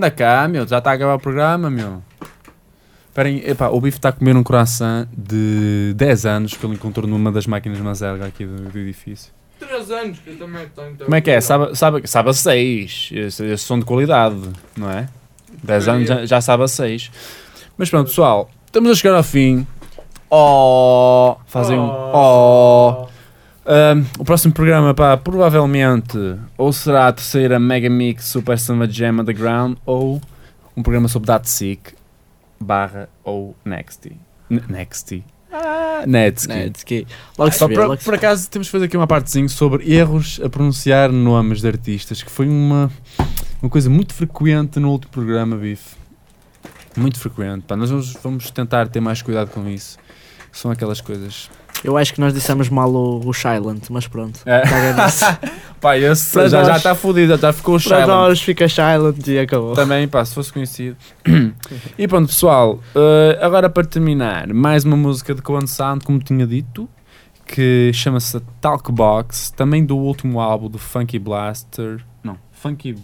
Anda 0.00 0.10
cá, 0.10 0.48
meu, 0.48 0.66
já 0.66 0.78
está 0.78 0.92
a 0.92 0.94
acabar 0.94 1.14
o 1.14 1.20
programa, 1.20 1.68
meu. 1.68 2.02
Esperem, 3.08 3.42
epá, 3.46 3.68
o 3.68 3.78
Bife 3.80 3.98
está 3.98 4.08
a 4.08 4.12
comer 4.12 4.34
um 4.34 4.42
croissant 4.42 5.06
de 5.14 5.92
10 5.94 6.26
anos 6.26 6.54
que 6.54 6.64
ele 6.64 6.74
encontrou 6.74 7.06
numa 7.06 7.30
das 7.30 7.46
máquinas 7.46 7.78
Mazelga 7.78 8.24
aqui 8.24 8.46
do, 8.46 8.70
do 8.70 8.78
edifício. 8.78 9.30
3 9.58 9.90
anos 9.90 10.18
que 10.20 10.30
eu 10.30 10.38
também 10.38 10.66
tenho. 10.74 10.96
Como 10.96 11.14
é 11.14 11.20
que 11.20 11.30
é? 11.30 11.38
Sabe, 11.40 11.76
sabe, 11.76 12.08
sabe 12.08 12.30
a 12.30 12.32
6. 12.32 13.10
Esses 13.12 13.60
são 13.60 13.78
de 13.78 13.84
qualidade, 13.84 14.40
não 14.74 14.90
é? 14.90 15.06
10 15.62 15.88
anos 15.88 16.08
já, 16.08 16.24
já 16.24 16.40
sabe 16.40 16.62
a 16.62 16.68
6. 16.68 17.10
Mas 17.76 17.90
pronto, 17.90 18.06
pessoal, 18.08 18.48
estamos 18.64 18.90
a 18.90 18.94
chegar 18.94 19.14
ao 19.14 19.22
fim. 19.22 19.66
Oh, 20.30 21.36
fazem 21.46 21.78
um. 21.78 21.90
Oh. 21.90 23.06
Um, 23.66 24.04
o 24.18 24.24
próximo 24.24 24.52
programa, 24.54 24.94
pá, 24.94 25.16
provavelmente 25.16 26.16
ou 26.56 26.72
será 26.72 27.08
a 27.08 27.12
terceira 27.12 27.58
Mega 27.60 27.90
Mix 27.90 28.24
Super 28.24 28.58
Summer 28.58 28.88
Jam 28.90 29.20
Underground 29.20 29.76
ou 29.84 30.20
um 30.76 30.82
programa 30.82 31.08
sobre 31.08 31.26
DatSeek 31.26 31.92
barra 32.58 33.08
ou 33.22 33.54
Nexty. 33.64 34.16
N- 34.48 34.62
Nexty. 34.68 35.22
Ah, 35.52 36.04
Netsky. 36.06 36.48
Netsky. 36.54 37.06
Logo 37.36 37.52
se 37.52 37.58
Só 37.58 37.68
vê, 37.68 37.74
por, 37.74 37.98
por 37.98 38.14
acaso 38.14 38.48
temos 38.48 38.66
de 38.66 38.70
fazer 38.72 38.84
aqui 38.86 38.96
uma 38.96 39.06
partezinha 39.06 39.48
sobre 39.48 39.92
erros 39.92 40.40
a 40.42 40.48
pronunciar 40.48 41.10
nomes 41.12 41.60
de 41.60 41.68
artistas, 41.68 42.22
que 42.22 42.30
foi 42.30 42.48
uma, 42.48 42.90
uma 43.60 43.68
coisa 43.68 43.90
muito 43.90 44.14
frequente 44.14 44.78
no 44.80 44.90
último 44.90 45.10
programa, 45.12 45.56
Bife. 45.56 45.96
Muito 46.96 47.18
frequente. 47.20 47.62
Pá, 47.66 47.76
nós 47.76 47.90
vamos, 47.90 48.12
vamos 48.22 48.50
tentar 48.50 48.88
ter 48.88 49.00
mais 49.00 49.22
cuidado 49.22 49.50
com 49.50 49.68
isso. 49.68 49.98
São 50.52 50.70
aquelas 50.70 51.00
coisas. 51.00 51.50
Eu 51.82 51.96
acho 51.96 52.12
que 52.12 52.20
nós 52.20 52.34
dissemos 52.34 52.68
mal 52.68 52.90
o, 52.90 53.26
o 53.26 53.32
Silent, 53.32 53.84
mas 53.90 54.06
pronto. 54.06 54.40
É. 54.44 54.62
Pá, 55.80 55.96
esse 55.96 56.32
Para 56.34 56.48
já 56.48 56.76
está 56.76 56.94
fodido, 56.94 57.36
já 57.38 57.52
ficou 57.52 57.80
Para 57.80 57.82
silent. 57.82 58.06
nós 58.06 58.42
fica 58.42 58.68
Silent 58.68 59.26
e 59.26 59.38
acabou. 59.38 59.74
Também, 59.74 60.06
pá, 60.06 60.22
se 60.24 60.34
fosse 60.34 60.52
conhecido. 60.52 60.94
e 61.96 62.06
pronto, 62.06 62.28
pessoal, 62.28 62.80
eh, 62.94 63.38
agora 63.40 63.70
para 63.70 63.86
terminar, 63.86 64.52
mais 64.52 64.84
uma 64.84 64.96
música 64.96 65.34
de 65.34 65.40
Coan 65.40 65.66
Sound, 65.66 66.04
como 66.04 66.18
tinha 66.18 66.46
dito, 66.46 66.86
que 67.46 67.90
chama-se 67.94 68.38
Talkbox, 68.60 69.50
também 69.52 69.82
do 69.82 69.96
último 69.96 70.38
álbum 70.38 70.68
do 70.68 70.78
Funky 70.78 71.18
Blaster. 71.18 72.04
Não, 72.22 72.36
Funky. 72.52 72.96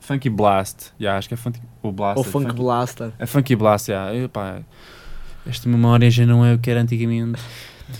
Funky 0.00 0.28
Blast, 0.28 0.92
já 0.98 1.16
acho 1.16 1.28
que 1.28 1.34
é 1.34 1.36
Funky, 1.36 1.60
o 1.80 1.92
Blaster. 1.92 2.18
Ou 2.18 2.24
Funk 2.24 2.52
Blaster. 2.54 3.12
É 3.20 3.26
Funky 3.26 3.54
Blast, 3.54 3.86
já. 3.86 4.12
Epá, 4.12 4.58
esta 5.46 5.68
memória 5.68 6.10
já 6.10 6.26
não 6.26 6.44
é 6.44 6.54
o 6.54 6.58
que 6.58 6.68
era 6.68 6.80
antigamente. 6.80 7.40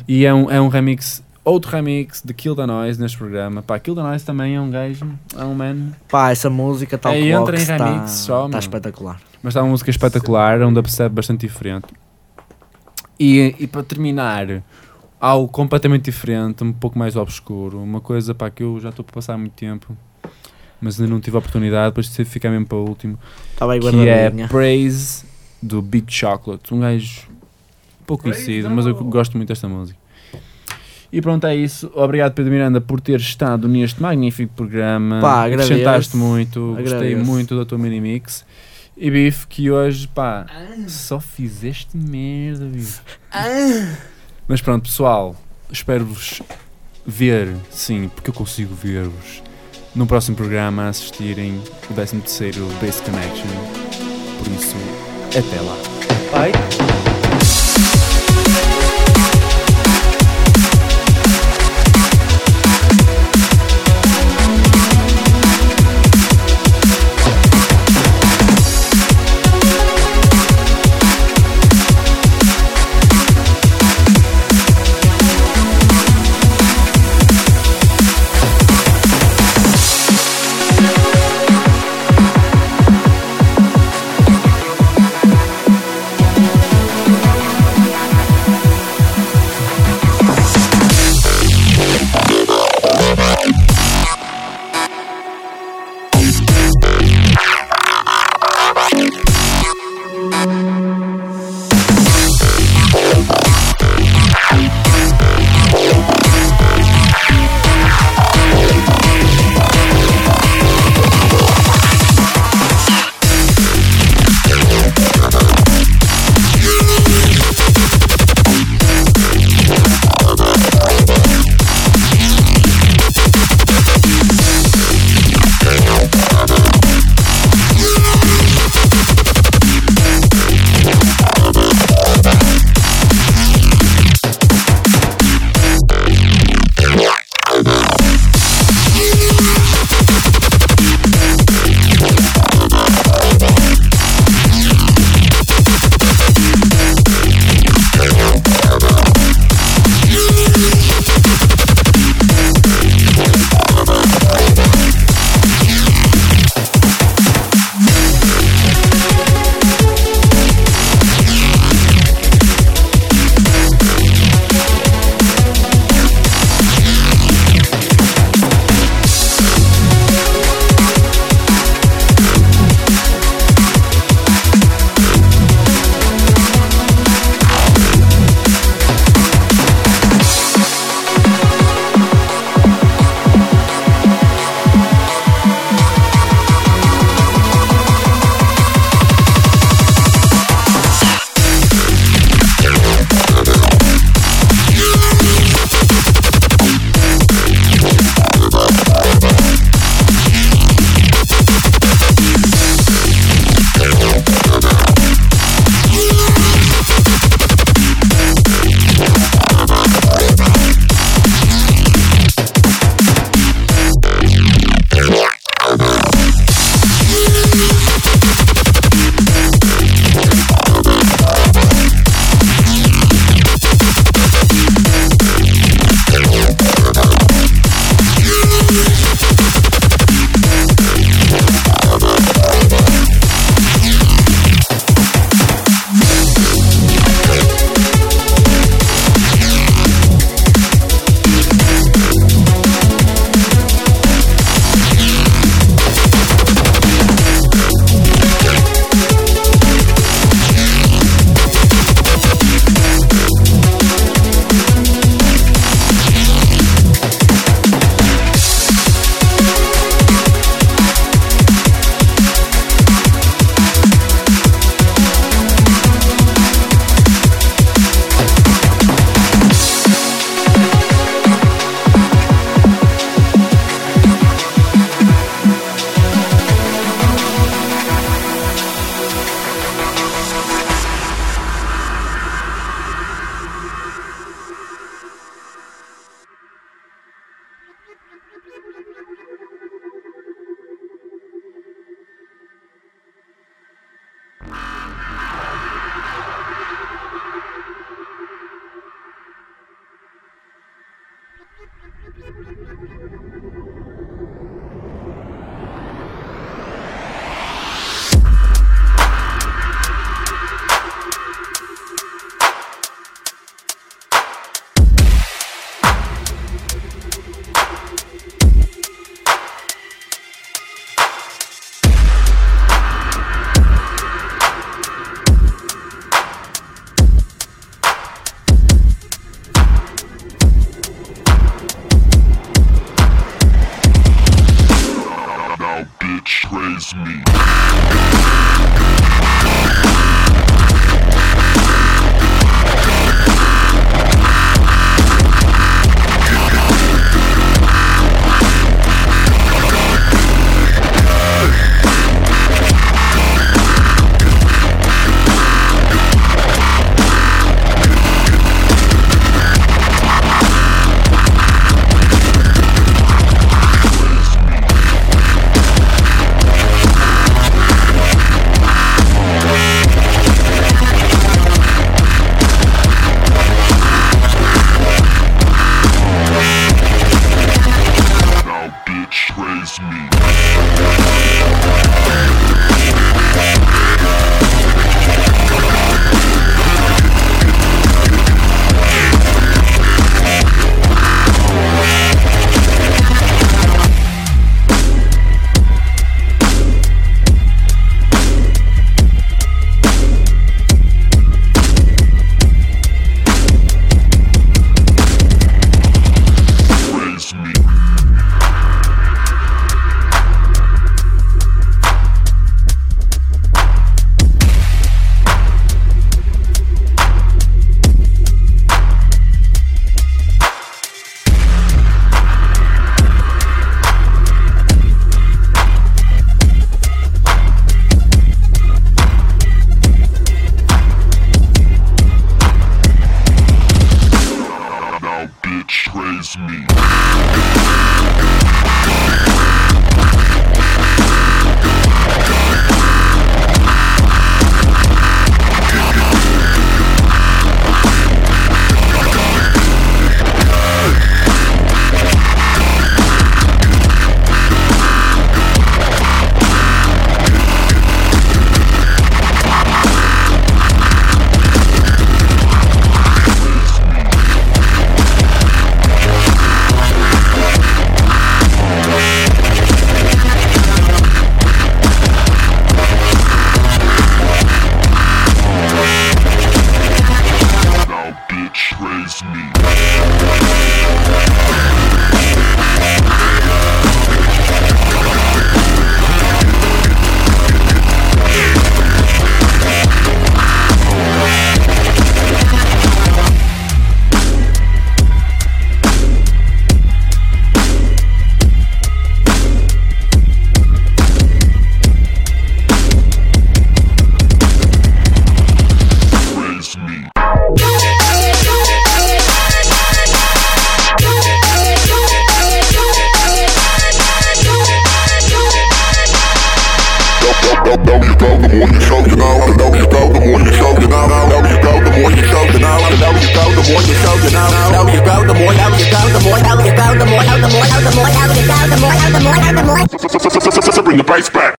E 0.07 0.25
é 0.25 0.33
um, 0.33 0.51
é 0.51 0.61
um 0.61 0.69
remix, 0.69 1.23
outro 1.45 1.71
remix 1.71 2.23
de 2.25 2.35
Kill 2.35 2.55
the 2.57 2.67
Noise 2.67 3.01
neste 3.01 3.17
programa. 3.17 3.63
Pá, 3.63 3.79
Kill 3.79 3.95
the 3.95 4.03
Noise 4.03 4.25
também 4.25 4.57
é 4.57 4.61
um 4.61 4.71
gajo, 4.71 5.07
é 5.37 5.45
um 5.45 5.55
man 5.55 5.93
Pá, 6.09 6.31
essa 6.31 6.51
música 6.51 6.99
tal 6.99 7.13
É, 7.13 7.21
entra 7.21 7.57
em 7.57 7.63
está, 7.63 7.77
remix 7.77 8.11
só, 8.11 8.47
está 8.47 8.59
espetacular. 8.59 9.21
Mas 9.43 9.53
está 9.53 9.63
uma 9.63 9.71
música 9.71 9.91
espetacular, 9.91 10.61
onde 10.63 10.81
percebe 10.83 11.15
bastante 11.15 11.47
diferente. 11.47 11.87
E, 13.19 13.55
e 13.59 13.67
para 13.67 13.83
terminar, 13.83 14.63
algo 15.21 15.49
completamente 15.49 16.05
diferente, 16.05 16.65
um 16.65 16.73
pouco 16.73 16.99
mais 16.99 17.17
obscuro. 17.17 17.83
Uma 17.83 18.01
coisa 18.01 18.35
pá, 18.35 18.51
que 18.51 18.63
eu 18.63 18.81
já 18.81 18.89
estou 18.89 19.05
a 19.09 19.13
passar 19.13 19.35
há 19.35 19.39
muito 19.39 19.53
tempo, 19.53 19.95
mas 20.81 20.99
ainda 20.99 21.13
não 21.13 21.21
tive 21.21 21.37
a 21.37 21.39
oportunidade, 21.39 21.91
depois 21.91 22.11
de 22.11 22.25
ficar 22.25 22.51
mesmo 22.51 22.67
para 22.67 22.79
o 22.79 22.89
último. 22.89 23.19
Estava 23.53 23.75
aí 23.75 23.81
Que 23.81 24.09
é. 24.09 24.49
Praise 24.49 25.25
do 25.63 25.83
Big 25.83 26.11
Chocolate. 26.13 26.73
Um 26.73 26.81
gajo 26.81 27.29
pouco 28.07 28.25
Praise 28.25 28.45
conhecido, 28.45 28.71
mas 28.71 28.87
eu 28.87 28.95
gosto 28.95 29.37
muito 29.37 29.49
desta 29.49 29.69
música. 29.69 29.99
E 31.13 31.21
pronto, 31.21 31.47
é 31.47 31.57
isso. 31.57 31.91
Obrigado, 31.95 32.35
Pedro 32.35 32.53
Miranda, 32.53 32.81
por 32.81 33.01
ter 33.01 33.19
estado 33.19 33.67
neste 33.67 34.01
magnífico 34.01 34.55
programa. 34.55 35.21
Pá, 35.21 35.45
agradeço. 35.45 35.73
Acrescentaste 35.73 36.17
muito, 36.17 36.75
gostei 36.79 36.95
Agradeço. 36.95 37.25
muito 37.25 37.57
da 37.57 37.65
tua 37.65 37.79
mini 37.79 38.01
mix. 38.01 38.45
E 38.97 39.11
Bife, 39.11 39.47
que 39.47 39.71
hoje, 39.71 40.07
pá, 40.09 40.47
só 40.87 41.19
fizeste 41.19 41.97
merda, 41.97 42.67
Bife. 42.67 43.01
Mas 44.47 44.61
pronto, 44.61 44.85
pessoal, 44.85 45.35
espero-vos 45.73 46.43
ver, 47.07 47.55
sim, 47.71 48.11
porque 48.15 48.31
eu 48.31 48.35
consigo 48.35 48.75
ver-vos 48.75 49.43
no 49.95 50.07
próximo 50.07 50.37
programa 50.37 50.85
a 50.85 50.89
assistirem 50.89 51.61
o 51.91 51.95
13 51.95 52.17
terceiro 52.19 52.67
Base 52.81 53.03
Connection. 53.03 53.49
Por 54.39 54.53
isso, 54.53 54.77
até 55.29 55.61
lá. 55.61 55.77
Pai? 56.31 57.10